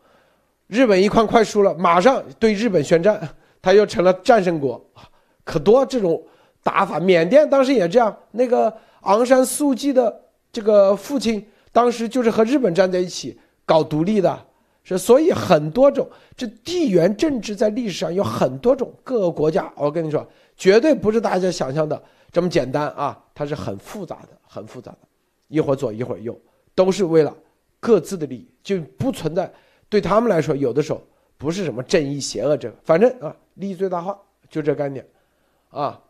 [0.69, 3.29] 日本一看快输了，马上对日本宣战。
[3.61, 4.85] 他又成了战胜国，
[5.45, 6.23] 可多这种
[6.63, 6.99] 打法。
[7.01, 8.73] 缅甸当时也这样，那个
[9.03, 10.21] 昂山素季的
[10.53, 14.47] 这个父亲当时就是和日本站在一起搞独立的，
[14.83, 19.71] 是所以很多种这地缘政治在历史上有很多种各个国家。
[19.77, 20.27] 我跟你说，
[20.57, 22.01] 绝对不是大家想象的
[22.33, 24.99] 这么简单啊，它是很复杂的，很复杂的，
[25.49, 26.39] 一会儿左一会儿右，
[26.75, 27.35] 都是为了
[27.81, 29.51] 各自的利益，就不存在
[29.89, 31.03] 对他们来说有的时候
[31.39, 33.35] 不是什么正义邪恶这个，反正啊。
[33.55, 34.17] 利益最大化，
[34.49, 35.05] 就这概念，
[35.71, 36.01] 啊，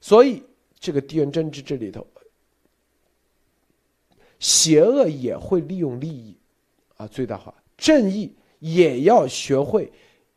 [0.00, 0.42] 所以
[0.78, 2.06] 这个地缘政治这里头，
[4.38, 6.34] 邪恶也会利用利益，
[6.96, 9.92] 啊最大化，正义也要学会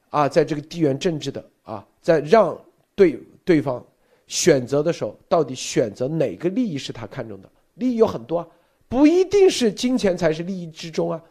[0.09, 2.61] 啊，在这个地缘政治的啊，在让
[2.93, 3.81] 对对方
[4.27, 7.49] 选择的时候，到底选择哪个利益是他看中的？
[7.75, 8.47] 利益有很多啊，
[8.89, 11.23] 不一定是金钱才是利益之中啊，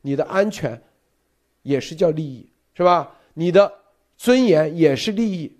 [0.00, 0.80] 你的安全
[1.62, 3.16] 也是叫利益，是吧？
[3.34, 3.72] 你的
[4.16, 5.56] 尊严也是利益，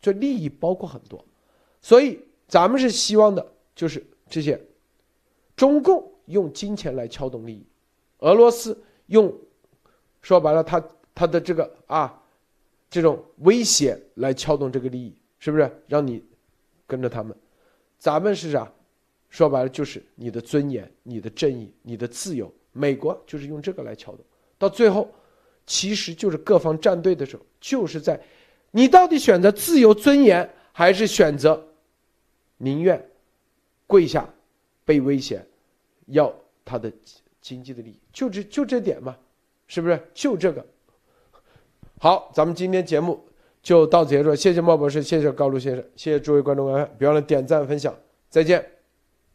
[0.00, 1.24] 这利益包括很多，
[1.80, 4.60] 所以咱们是希望的，就是这些
[5.54, 7.66] 中共用金钱来撬动利益，
[8.18, 8.76] 俄罗斯
[9.06, 9.32] 用
[10.22, 10.82] 说白了，他
[11.14, 12.22] 他的这个啊
[12.88, 16.22] 这种威胁来撬动这个利益，是不是让你
[16.86, 17.36] 跟着他们？
[17.98, 18.72] 咱们是啥？
[19.28, 22.50] 说白了就是你的尊严、你的正义、你的自由。
[22.72, 24.24] 美国就是用这个来撬动，
[24.58, 25.08] 到最后，
[25.66, 28.20] 其实就是各方站队的时候，就是在
[28.70, 31.66] 你到底选择自由、尊严，还是选择
[32.58, 33.04] 宁愿
[33.86, 34.28] 跪下
[34.84, 35.44] 被威胁，
[36.06, 36.32] 要
[36.64, 36.92] 他的
[37.40, 39.16] 经济的利益，就这就这点嘛，
[39.66, 40.00] 是不是？
[40.14, 40.64] 就这个。
[41.98, 43.18] 好，咱们今天节目
[43.62, 47.94] 就到此结束，谢谢莫博士，谢谢高露先生，谢谢诸位观众观看，别忘了点赞分享，
[48.28, 48.75] 再见。